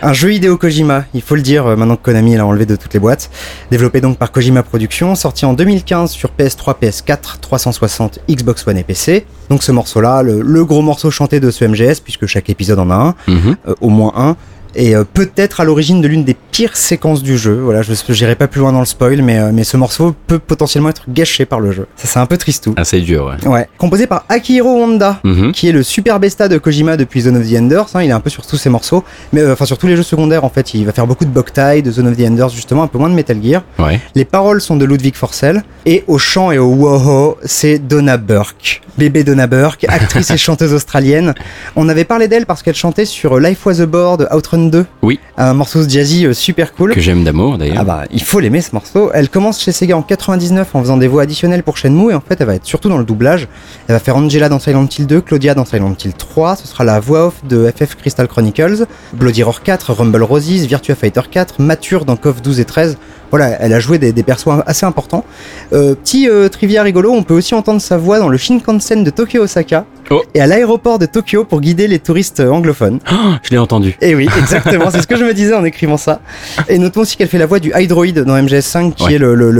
[0.00, 2.74] Un jeu Hideo Kojima, il faut le dire, euh, maintenant que Konami l'a enlevé de
[2.76, 3.30] toutes les boîtes.
[3.70, 8.82] Développé donc par Kojima Productions, sorti en 2015 sur PS3, PS4, 360, Xbox One et
[8.84, 9.26] PC.
[9.50, 12.90] Donc ce morceau-là, le, le gros morceau chanté de ce MGS, puisque chaque épisode en
[12.90, 13.56] a un, Mhm.
[13.68, 14.36] euh, au moins un.
[14.74, 17.60] Et euh, peut-être à l'origine de l'une des pires séquences du jeu.
[17.62, 20.38] Voilà, je n'irai pas plus loin dans le spoil, mais, euh, mais ce morceau peut
[20.38, 21.86] potentiellement être gâché par le jeu.
[21.96, 22.74] Ça, c'est un peu tristou.
[22.76, 23.48] Assez dur, ouais.
[23.48, 25.52] Ouais, composé par Akihiro Honda, Mhm.
[25.52, 27.86] qui est le super besta de Kojima depuis Zone of the Enders.
[27.94, 29.96] hein, il est un peu sur tous ses morceaux, mais euh, enfin sur tous les
[29.96, 30.74] jeux secondaires en fait.
[30.74, 33.08] Il va faire beaucoup de Boktai, de Zone of the Enders justement, un peu moins
[33.10, 33.62] de Metal Gear.
[33.78, 34.00] Ouais.
[34.14, 38.82] Les paroles sont de Ludwig Forcell et au chant et au woho, c'est Donna Burke.
[38.98, 41.34] Bébé Donna Burke, actrice et chanteuse australienne.
[41.76, 44.84] On avait parlé d'elle parce qu'elle chantait sur Life Was a Board Outrun 2.
[45.02, 45.18] Oui.
[45.36, 46.94] Un morceau jazzy euh, super cool.
[46.94, 47.76] Que j'aime d'amour d'ailleurs.
[47.78, 49.10] Ah bah, il faut l'aimer ce morceau.
[49.14, 52.20] Elle commence chez Sega en 99 en faisant des voix additionnelles pour Shenmue et en
[52.20, 53.48] fait elle va être surtout dans le doublage.
[53.88, 56.84] Elle va faire Angela dans Silent Hill 2, Claudia dans Silent Hill 3, ce sera
[56.84, 61.62] la voix off de FF Crystal Chronicles, Bloody Roar 4, Rumble Roses, Virtua Fighter 4,
[61.62, 62.98] Mature dans KOF 12 et 13.
[63.30, 65.24] Voilà, elle a joué des, des persos assez importants.
[65.72, 69.10] Euh, petit euh, trivia rigolo, on peut aussi entendre sa voix dans le Shinkansen de
[69.10, 70.22] Tokyo Osaka Oh.
[70.34, 72.98] et à l'aéroport de Tokyo pour guider les touristes anglophones.
[73.42, 73.96] Je l'ai entendu.
[74.00, 76.20] Et oui, exactement, c'est ce que je me disais en écrivant ça.
[76.68, 79.14] Et notons aussi qu'elle fait la voix du Hydroid dans MGS5, qui Ouais.
[79.14, 79.18] est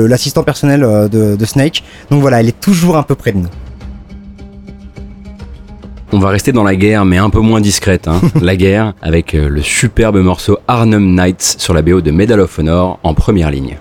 [0.08, 1.82] l'assistant personnel euh, de, de Snake.
[2.10, 3.48] Donc voilà, elle est toujours un peu près de nous.
[6.12, 8.08] On va rester dans la guerre, mais un peu moins discrète.
[8.08, 8.20] Hein.
[8.42, 12.58] la guerre, avec euh, le superbe morceau Arnhem Nights sur la BO de Medal of
[12.58, 13.76] Honor en première ligne.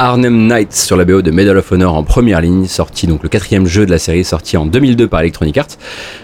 [0.00, 3.28] Arnhem Knights sur la BO de Medal of Honor en première ligne, sorti donc le
[3.28, 5.66] quatrième jeu de la série, sorti en 2002 par Electronic Arts.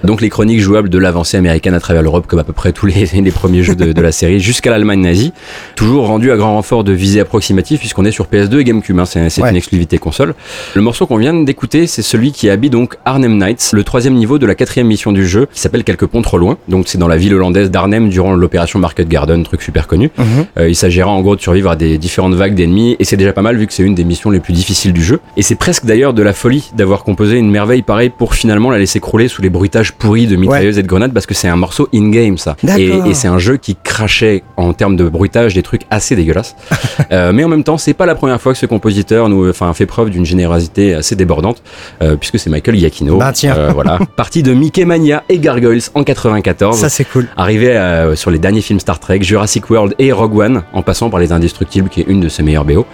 [0.05, 2.86] Donc les chroniques jouables de l'avancée américaine à travers l'Europe, comme à peu près tous
[2.86, 5.32] les, les premiers jeux de, de la série, jusqu'à l'Allemagne nazie.
[5.74, 9.06] Toujours rendu à grand renfort de visée approximative, puisqu'on est sur PS2 et GameCube, hein,
[9.06, 9.51] c'est Ouais.
[9.51, 10.34] une exclusivité console.
[10.76, 14.38] Le morceau qu'on vient d'écouter, c'est celui qui habille donc Arnhem Knights, le troisième niveau
[14.38, 16.59] de la quatrième mission du jeu, qui s'appelle Quelques ponts trop loin.
[16.68, 20.12] Donc c'est dans la ville hollandaise d'Arnhem durant l'opération Market Garden, truc super connu.
[20.16, 20.24] Mhm.
[20.59, 23.32] Euh, il s'agira en gros de survivre à des différentes vagues d'ennemis et c'est déjà
[23.32, 25.20] pas mal vu que c'est une des missions les plus difficiles du jeu.
[25.36, 28.78] Et c'est presque d'ailleurs de la folie d'avoir composé une merveille pareille pour finalement la
[28.78, 31.56] laisser crouler sous les bruitages pourris de mitrailleuses et de grenades parce que c'est un
[31.56, 32.56] morceau in-game ça.
[32.78, 36.56] Et, et c'est un jeu qui crachait en termes de bruitage des trucs assez dégueulasses.
[37.12, 39.72] Euh, mais en même temps, c'est pas la première fois que ce compositeur nous, enfin,
[39.74, 41.62] fait preuve d'une générosité assez débordante,
[42.02, 43.18] euh, puisque c'est Michael Giacchino.
[43.18, 43.54] Bah, tiens.
[43.56, 43.98] Euh, voilà.
[44.16, 46.78] Parti de Mickey Mania et Gargoyles en 94.
[46.78, 47.28] Ça, c'est cool.
[47.36, 51.20] Arrivé sur les derniers films Star Trek, Jurassic World et Rogue One, en passant par
[51.20, 52.86] Les Indestructibles, qui est une de ses meilleures BO.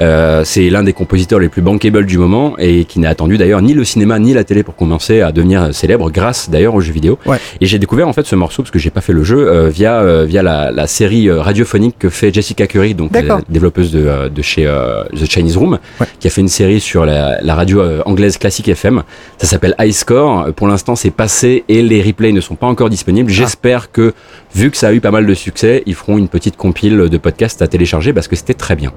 [0.00, 0.11] Euh,
[0.44, 3.74] c'est l'un des compositeurs les plus bankable du moment et qui n'a attendu d'ailleurs ni
[3.74, 7.18] le cinéma ni la télé pour commencer à devenir célèbre grâce d'ailleurs aux jeux vidéo.
[7.26, 7.38] Ouais.
[7.60, 9.68] Et j'ai découvert en fait ce morceau parce que j'ai pas fait le jeu euh,
[9.68, 13.92] via euh, via la, la série euh, radiophonique que fait Jessica Curry, donc la développeuse
[13.92, 15.78] de, euh, de chez euh, The Chinese Room,
[16.20, 19.02] qui a fait une série sur la, la radio euh, anglaise classique FM.
[19.38, 20.46] Ça s'appelle High Score.
[20.48, 23.30] Euh, Pour l'instant, c'est passé et les replays ne sont pas encore disponibles.
[23.30, 24.12] J'espère que
[24.54, 27.18] vu que ça a eu pas mal de succès, ils feront une petite compile de
[27.18, 28.92] podcasts à télécharger parce que c'était très bien.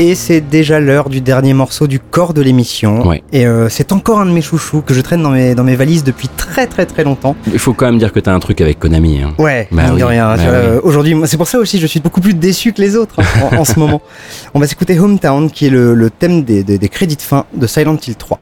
[0.00, 3.04] Et c'est déjà l'heure du dernier morceau du corps de l'émission.
[3.06, 3.22] Ouais.
[3.32, 5.74] Et euh, c'est encore un de mes chouchous que je traîne dans mes, dans mes
[5.74, 7.34] valises depuis très très très longtemps.
[7.52, 9.20] Il faut quand même dire que t'as un truc avec Konami.
[9.22, 9.34] Hein.
[9.38, 10.36] Ouais, Bah oui, rien.
[10.36, 10.80] bah Euh, oui.
[10.84, 13.56] Aujourd'hui, c'est pour ça aussi je suis beaucoup plus déçu que les autres hein, en,
[13.58, 14.00] en ce moment.
[14.54, 17.44] On va s'écouter Hometown, qui est le, le thème des, des, des crédits de fin
[17.52, 18.40] de Silent Hill 3.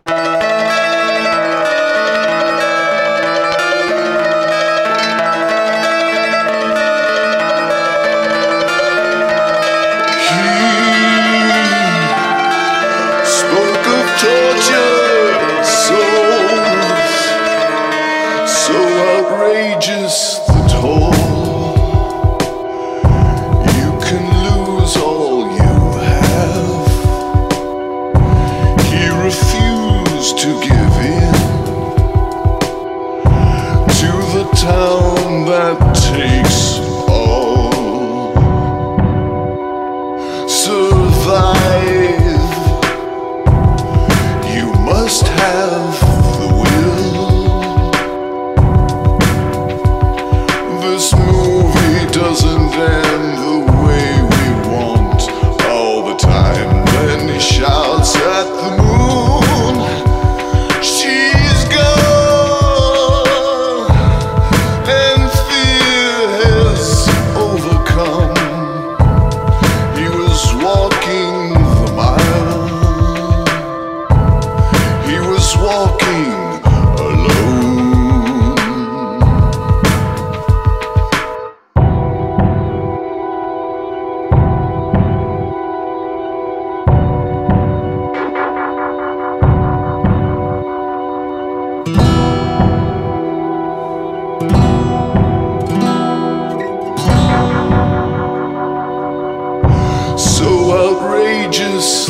[100.17, 102.09] So outrageous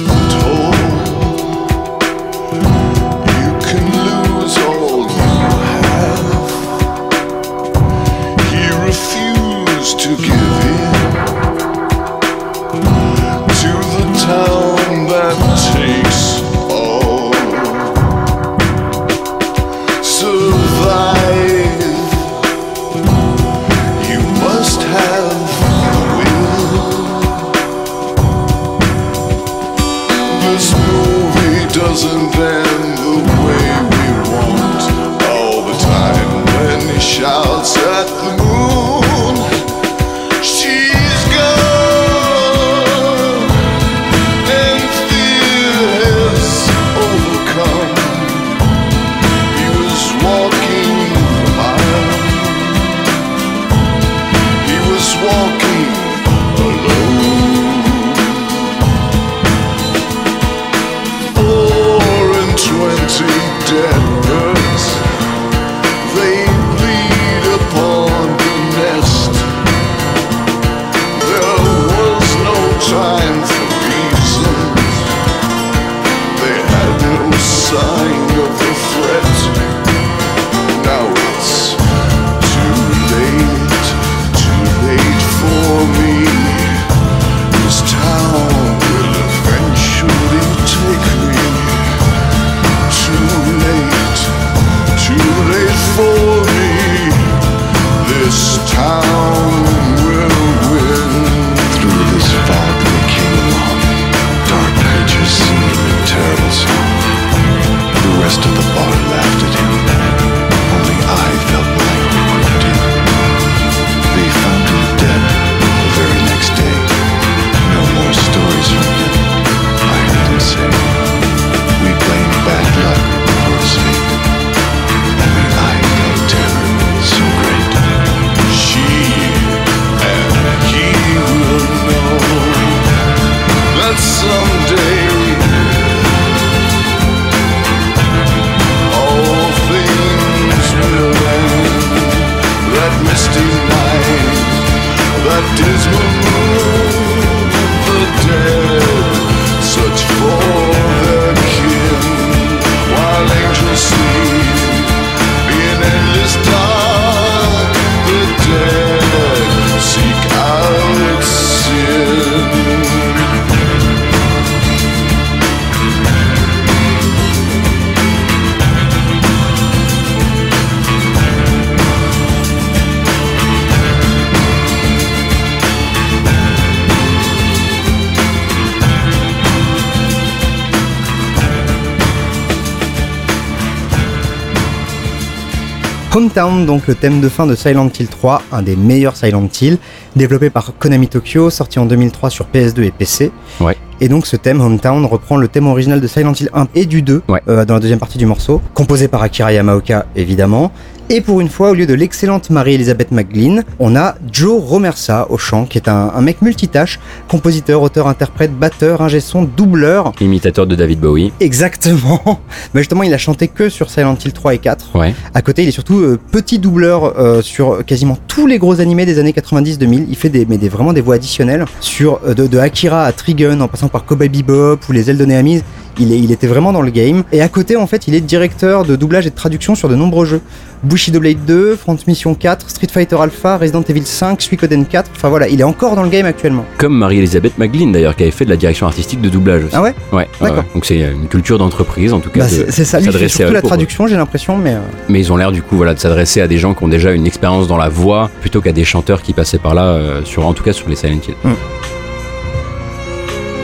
[186.37, 189.79] Hometown, donc le thème de fin de Silent Hill 3, un des meilleurs Silent Hill,
[190.17, 193.33] développé par Konami Tokyo, sorti en 2003 sur PS2 et PC.
[193.61, 193.75] Ouais.
[194.03, 197.01] Et donc ce thème Hometown reprend le thème original de Silent Hill 1 et du
[197.01, 200.73] 2 euh, dans la deuxième partie du morceau, composé par Akira Yamaoka évidemment.
[201.09, 205.39] Et pour une fois, au lieu de l'excellente Marie-Elisabeth McGlynn, on a Joe Romersa au
[205.39, 206.99] chant, qui est un, un mec multitâche,
[207.29, 210.13] compositeur, auteur, interprète, batteur, ingé son, doubleur.
[210.21, 211.33] Imitateur de David Bowie.
[211.41, 212.41] Exactement.
[212.75, 214.97] Mais justement, il a chanté que sur Silent Hill 3 et 4.
[214.97, 215.15] Ouais.
[215.35, 219.07] À côté, il est surtout euh, petit doubleur euh, sur quasiment tous les gros animés
[219.07, 220.07] des années 90-2000.
[220.09, 223.13] Il fait des, mais des, vraiment des voix additionnelles sur euh, de, de Akira à
[223.13, 225.63] Trigun, en passant par Cowboy Bebop ou les ailes de Néamise.
[225.99, 227.23] Il, est- il était vraiment dans le game.
[227.33, 229.95] Et à côté, en fait, il est directeur de doublage et de traduction sur de
[229.95, 230.41] nombreux jeux.
[230.83, 235.11] Bushido Blade 2, Front Mission 4, Street Fighter Alpha, Resident Evil 5, Suikoden 4.
[235.17, 236.65] Enfin voilà, il est encore dans le game actuellement.
[236.77, 239.75] Comme Marie-Elisabeth McGlynn d'ailleurs, qui avait fait de la direction artistique de doublage aussi.
[239.75, 240.65] Ah ouais Ouais, D'accord.
[240.75, 242.41] Donc c'est une culture d'entreprise en tout cas.
[242.41, 244.75] Bah, c'est c'est ça, lui, à surtout la traduction, j'ai l'impression, mais.
[244.75, 246.89] euh, Mais ils ont l'air du coup voilà, de s'adresser à des gens qui ont
[246.89, 250.21] déjà une expérience dans la voix plutôt qu'à des chanteurs qui passaient par là, euh,
[250.25, 251.35] sur, en tout cas sur les Silent Hill.
[251.43, 251.53] Mm.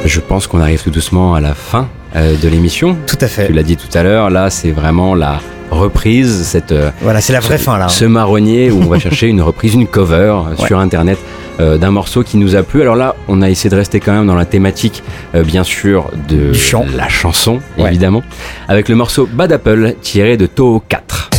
[0.07, 2.97] Je pense qu'on arrive tout doucement à la fin euh, de l'émission.
[3.07, 3.47] Tout à fait.
[3.47, 5.41] Tu l'as dit tout à l'heure, là c'est vraiment la
[5.71, 7.89] reprise, cette, euh, Voilà, c'est la vraie ce- fin là.
[7.89, 10.67] Ce marronnier où on va chercher une reprise, une cover euh, Ouais.
[10.67, 11.19] sur internet
[11.61, 12.83] euh, d'un morceau qui nous a plu.
[12.83, 15.03] Alors là, on a essayé de rester quand même dans la thématique,
[15.35, 16.85] euh, bien sûr, de chant.
[16.97, 17.89] la chanson, Ouais.
[17.89, 18.23] évidemment,
[18.69, 21.31] avec le morceau Bad Apple tiré de Toho 4.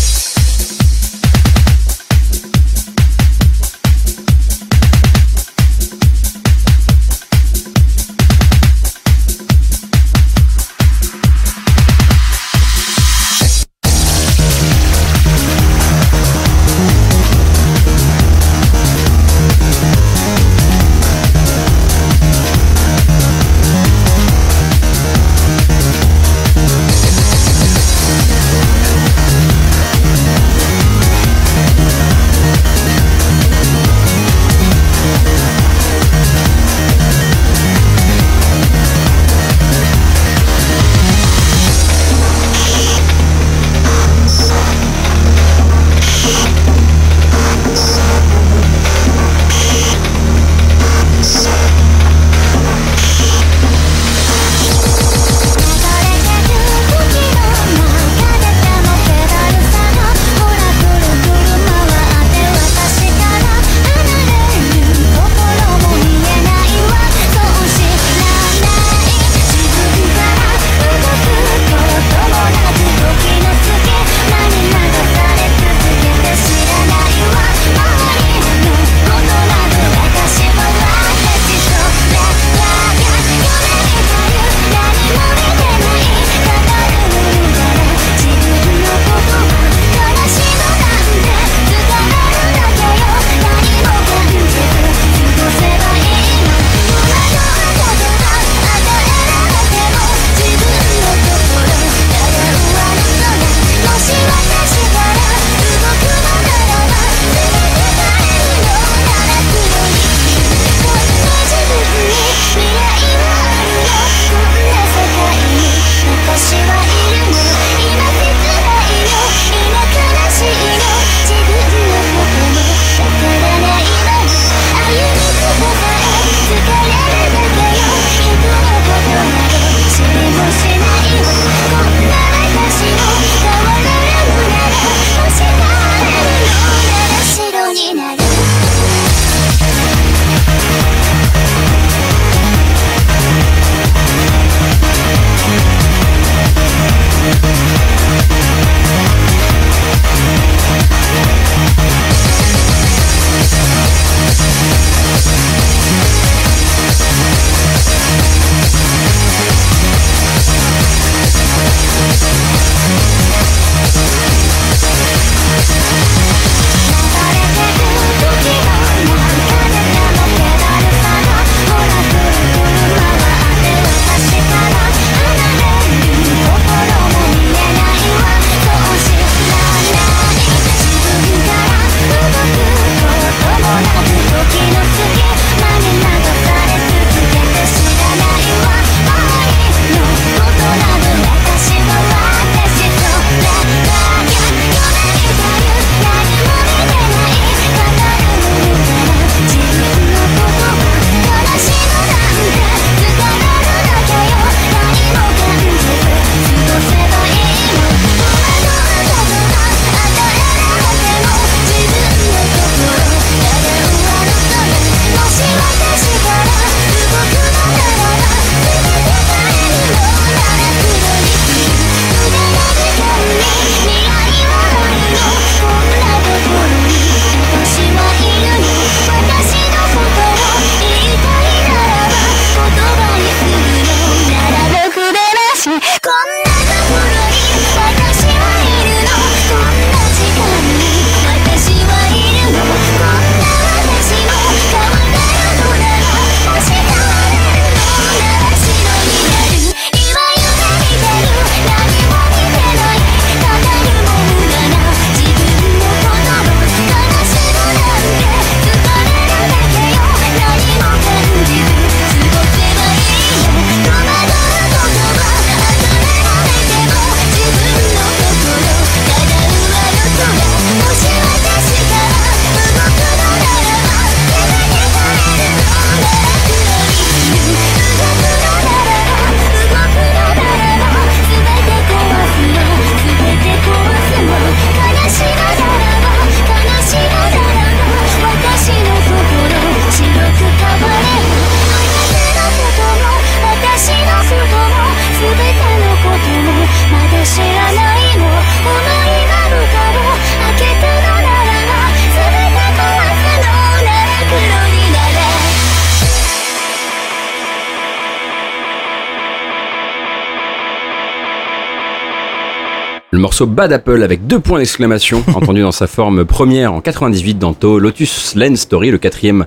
[313.44, 317.53] Morceau Bad Apple avec deux points d'exclamation, entendu dans sa forme première en 98 dans
[317.53, 319.45] To Lotus Lane Story, le quatrième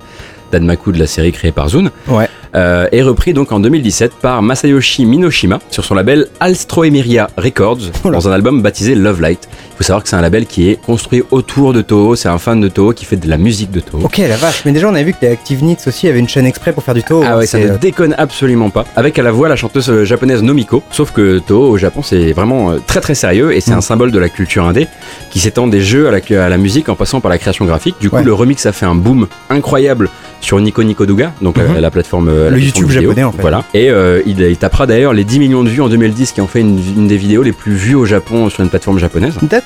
[0.52, 2.28] d'Anmaku de la série créée par Zune, Ouais.
[2.55, 8.28] euh, est repris donc en 2017 par Masayoshi Minoshima sur son label Alstroemeria Records dans
[8.28, 9.48] un album baptisé Love Light.
[9.78, 12.39] Il faut savoir que c'est un label qui est construit autour de Toho, c'est un
[12.39, 14.03] fan de Toho qui fait de la musique de Toho.
[14.05, 14.62] Ok, la vache.
[14.65, 16.82] Mais déjà, on avait vu que les Active Nits aussi avaient une chaîne exprès pour
[16.82, 17.23] faire du Toho.
[17.27, 18.86] Ah ouais, ça ne euh, déconne absolument pas.
[18.97, 20.82] Avec à la voix la chanteuse euh, japonaise Nomiko.
[20.90, 23.78] Sauf que Toho au Japon c'est vraiment euh, très très sérieux et c'est Mm.
[23.78, 24.86] un symbole de la culture indé
[25.31, 27.97] qui s'étend des jeux à la, à la musique en passant par la création graphique.
[28.01, 28.24] Du coup, Ouais.
[28.24, 30.09] le remix a fait un boom incroyable
[30.40, 31.78] sur Nico Nico Douga, donc la, Mhm.
[31.81, 32.28] la plateforme.
[32.44, 33.03] la Le YouTube vidéo.
[33.11, 33.40] japonais, en fait.
[33.43, 33.65] Voilà.
[33.74, 36.47] Et euh, il, il tapera d'ailleurs les 10 millions de vues en 2010 qui ont
[36.47, 39.35] fait une, une des vidéos les plus vues au Japon sur une plateforme japonaise.
[39.43, 39.65] D'accord.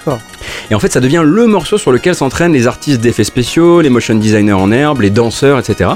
[0.71, 3.89] Et en fait, ça devient le morceau sur lequel s'entraînent les artistes d'effets spéciaux, les
[3.91, 5.91] motion designers en herbe, les danseurs, etc.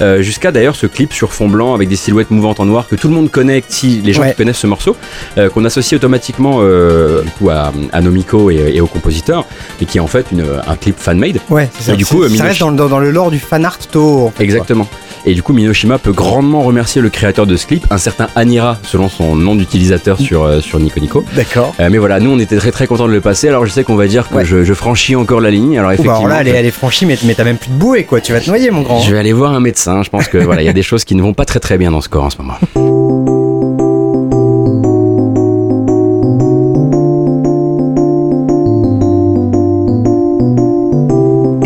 [0.00, 2.96] Euh, Jusqu'à d'ailleurs ce clip sur fond blanc avec des silhouettes mouvantes en noir que
[2.96, 4.30] tout le monde connaît, si les gens Ouais.
[4.30, 4.96] qui connaissent ce morceau,
[5.38, 9.44] euh, qu'on associe automatiquement euh, du coup à, à Nomiko et, et au compositeur,
[9.80, 11.38] et qui est en fait une, un clip fan-made.
[11.50, 11.92] Ouais, c'est ça.
[11.92, 13.78] Et du coup, ça Minoshi- reste dans, le- dans, dans le lore du fan art
[13.80, 14.88] fait, Exactement.
[15.26, 18.78] Et du coup, Minoshima peut grandement remercier le créateur de ce clip, un certain Anira,
[18.82, 21.24] selon son nom d'utilisateur sur, euh, sur Nico Nico.
[21.34, 21.74] D'accord.
[21.80, 23.48] Euh, mais voilà, nous on était très très contents de le passer.
[23.48, 24.44] Alors je sais qu'on va dire que Ouais.
[24.44, 25.78] je, je franchis encore la ligne.
[25.78, 27.56] Alors Ouh, bah, effectivement, alors là, elle est, elle est franchie, mais, mais t'as même
[27.56, 28.20] plus de bouée, quoi.
[28.20, 29.00] Tu vas te noyer, mon grand.
[29.00, 30.02] je vais aller voir un médecin.
[30.02, 31.78] Je pense que voilà, il y a des choses qui ne vont pas très très
[31.78, 32.54] bien dans ce corps en ce moment.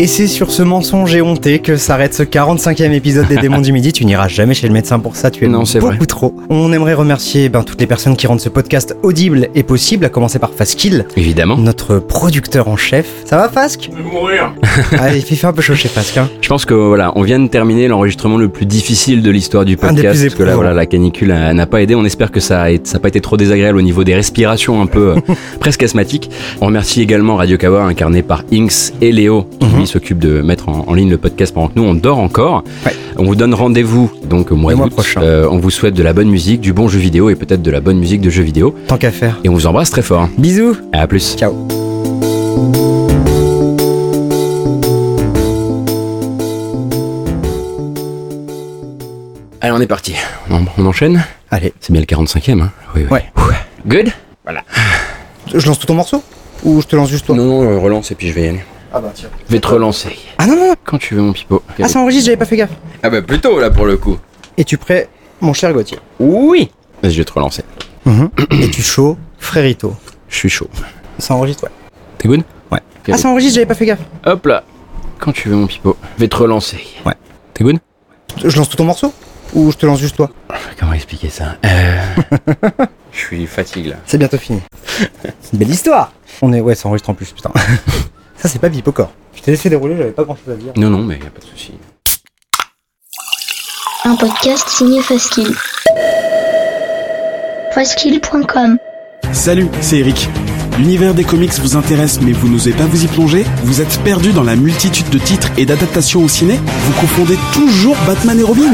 [0.09, 3.93] Et c'est sur ce mensonge éhonté que s'arrête ce 45e épisode des Démons du Midi.
[3.93, 5.99] Tu n'iras jamais chez le médecin pour ça, tu es Non, beaucoup vrai.
[6.07, 6.35] trop.
[6.49, 10.09] On aimerait remercier ben, toutes les personnes qui rendent ce podcast audible et possible, à
[10.09, 11.59] commencer par Faskill, Évidemment.
[11.59, 13.07] notre producteur en chef.
[13.27, 13.91] Ça va, Fask?
[13.93, 14.55] Je vais mourir.
[14.99, 16.17] Allez, il fait un peu chaud chez Fask.
[16.17, 16.31] Hein.
[16.41, 19.75] Je pense que voilà, on vient de terminer l'enregistrement le plus difficile de l'histoire du
[19.83, 20.21] Un des podcast.
[20.21, 21.95] plus parce que là, voilà, la canicule n'a pas aidé.
[21.95, 25.17] On espère que ça n'a pas été trop désagréable au niveau des respirations un peu
[25.19, 26.31] euh, presque asthmatiques.
[26.63, 29.77] On remercie également Radio Kawa incarné par Inks et Léo qui Mhm.
[29.81, 32.63] lui s'occupe de mettre en, en ligne le podcast pendant que nous on dort encore.
[32.87, 32.93] Ouais.
[33.17, 35.21] On vous donne rendez-vous donc au mois mois prochain.
[35.23, 37.71] Euh, on vous souhaite de la bonne musique, du bon jeu vidéo et peut-être de
[37.71, 38.75] la bonne musique de jeux vidéo.
[38.87, 39.39] Tant qu'à faire.
[39.43, 40.29] Et on vous embrasse très fort.
[40.39, 41.37] Bisous À plus.
[41.37, 41.53] Ciao
[49.61, 50.15] Allez, on est parti.
[50.51, 53.19] On, on enchaîne Allez, C'est bien le 45e, hein Oui, oui.
[53.37, 53.55] Ouais.
[53.87, 54.13] Good?
[55.55, 56.23] Je lance tout ton morceau?
[56.65, 57.35] Ou je te lance juste toi?
[57.37, 58.61] Non, non, euh, relance et puis je vais y aller.
[58.93, 59.29] Ah bah tiens.
[59.49, 60.17] Je vais te relancer.
[60.39, 60.75] Ah non, non, non.
[60.85, 61.63] Quand tu veux, mon pipeau.
[61.81, 62.71] Ah, ça enregistre, j'avais pas fait gaffe.
[63.03, 64.19] Ah bah plutôt là pour le coup.
[64.57, 65.09] Es-tu prêt,
[65.41, 65.99] mon cher Gauthier?
[66.19, 66.71] Oui
[67.03, 67.63] Vas-y, je vais te relancer.
[68.51, 69.95] Es-tu chaud, frérito?
[70.29, 70.69] Je suis chaud.
[71.19, 71.71] Ça enregistre, ouais.
[72.19, 72.43] T'es good?
[72.73, 72.81] Ouais.
[73.13, 74.01] Ah, ça enregistre, j'avais pas fait gaffe.
[74.25, 74.65] Hop là
[75.19, 75.97] Quand tu veux, mon pipeau.
[76.17, 76.81] Je vais te relancer.
[77.05, 77.15] Ouais.
[77.55, 77.79] T'es good?
[78.43, 79.13] Je lance tout ton morceau?
[79.55, 80.31] Ou je te lance juste toi?
[80.79, 81.57] Comment expliquer ça?
[81.65, 82.01] Euh,
[83.13, 83.97] Je suis fatigué là.
[84.07, 84.61] C'est bientôt fini.
[85.41, 86.13] C'est une belle histoire
[86.43, 86.61] On est...
[86.61, 87.51] Ouais, ça enregistre en plus, putain.
[88.41, 89.11] ça, c'est pas Bipocor.
[89.35, 90.73] Je t'ai laissé dérouler, j'avais pas grand chose à dire.
[90.77, 91.73] Non, non, mais y a pas de souci.
[94.05, 95.55] Un podcast signé Faskill.
[97.73, 98.79] Faskill.com
[99.33, 100.29] Salut, c'est Eric.
[100.79, 103.45] L'univers des comics vous intéresse mais vous n'osez pas vous y plonger?
[103.65, 106.55] Vous êtes perdu dans la multitude de titres et d'adaptations au ciné?
[106.55, 108.73] Vous confondez toujours Batman et Robin?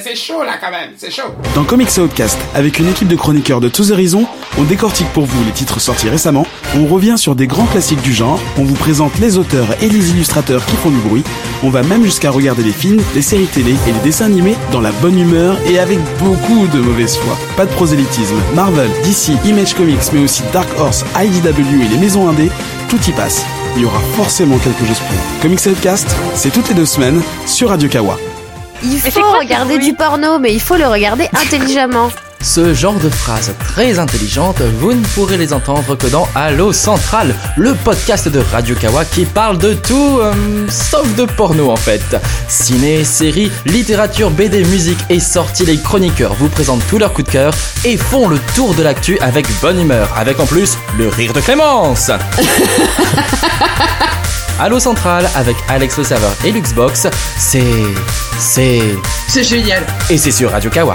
[0.00, 1.34] C'est chaud là quand c'est chaud.
[1.54, 4.26] Dans Comics Outcast, avec une équipe de chroniqueurs de tous horizons,
[4.58, 6.46] on décortique pour vous les titres sortis récemment,
[6.76, 10.10] on revient sur des grands classiques du genre, on vous présente les auteurs et les
[10.10, 11.24] illustrateurs qui font du bruit,
[11.62, 14.80] on va même jusqu'à regarder les films, les séries télé et les dessins animés dans
[14.80, 17.36] la bonne humeur et avec beaucoup de mauvaise foi.
[17.56, 18.36] Pas de prosélytisme.
[18.54, 22.50] Marvel, DC, Image Comics, mais aussi Dark Horse, IDW et les maisons indées,
[22.88, 23.44] tout y passe.
[23.76, 25.42] Il y aura forcément quelque chose pour vous.
[25.42, 28.16] Comics Outcast, c'est toutes les deux semaines sur Radio Kawa.
[28.82, 32.10] Il faut regarder du porno, mais il faut le regarder intelligemment.
[32.40, 37.34] Ce genre de phrases très intelligentes, vous ne pourrez les entendre que dans Allo Central,
[37.56, 40.32] le podcast de Radio Kawa qui parle de tout, euh,
[40.68, 42.16] sauf de porno en fait.
[42.46, 47.32] Ciné, séries, littérature, BD, musique et sorties, les chroniqueurs vous présentent tous leurs coups de
[47.32, 47.54] cœur
[47.84, 51.40] et font le tour de l'actu avec bonne humeur, avec en plus le rire de
[51.40, 52.12] Clémence.
[54.58, 57.08] Allo Central avec Alex le serveur et Luxbox,
[57.38, 57.62] c'est...
[58.38, 58.80] c'est...
[59.28, 59.86] C'est génial.
[60.08, 60.94] Et c'est sur Radio Kawa.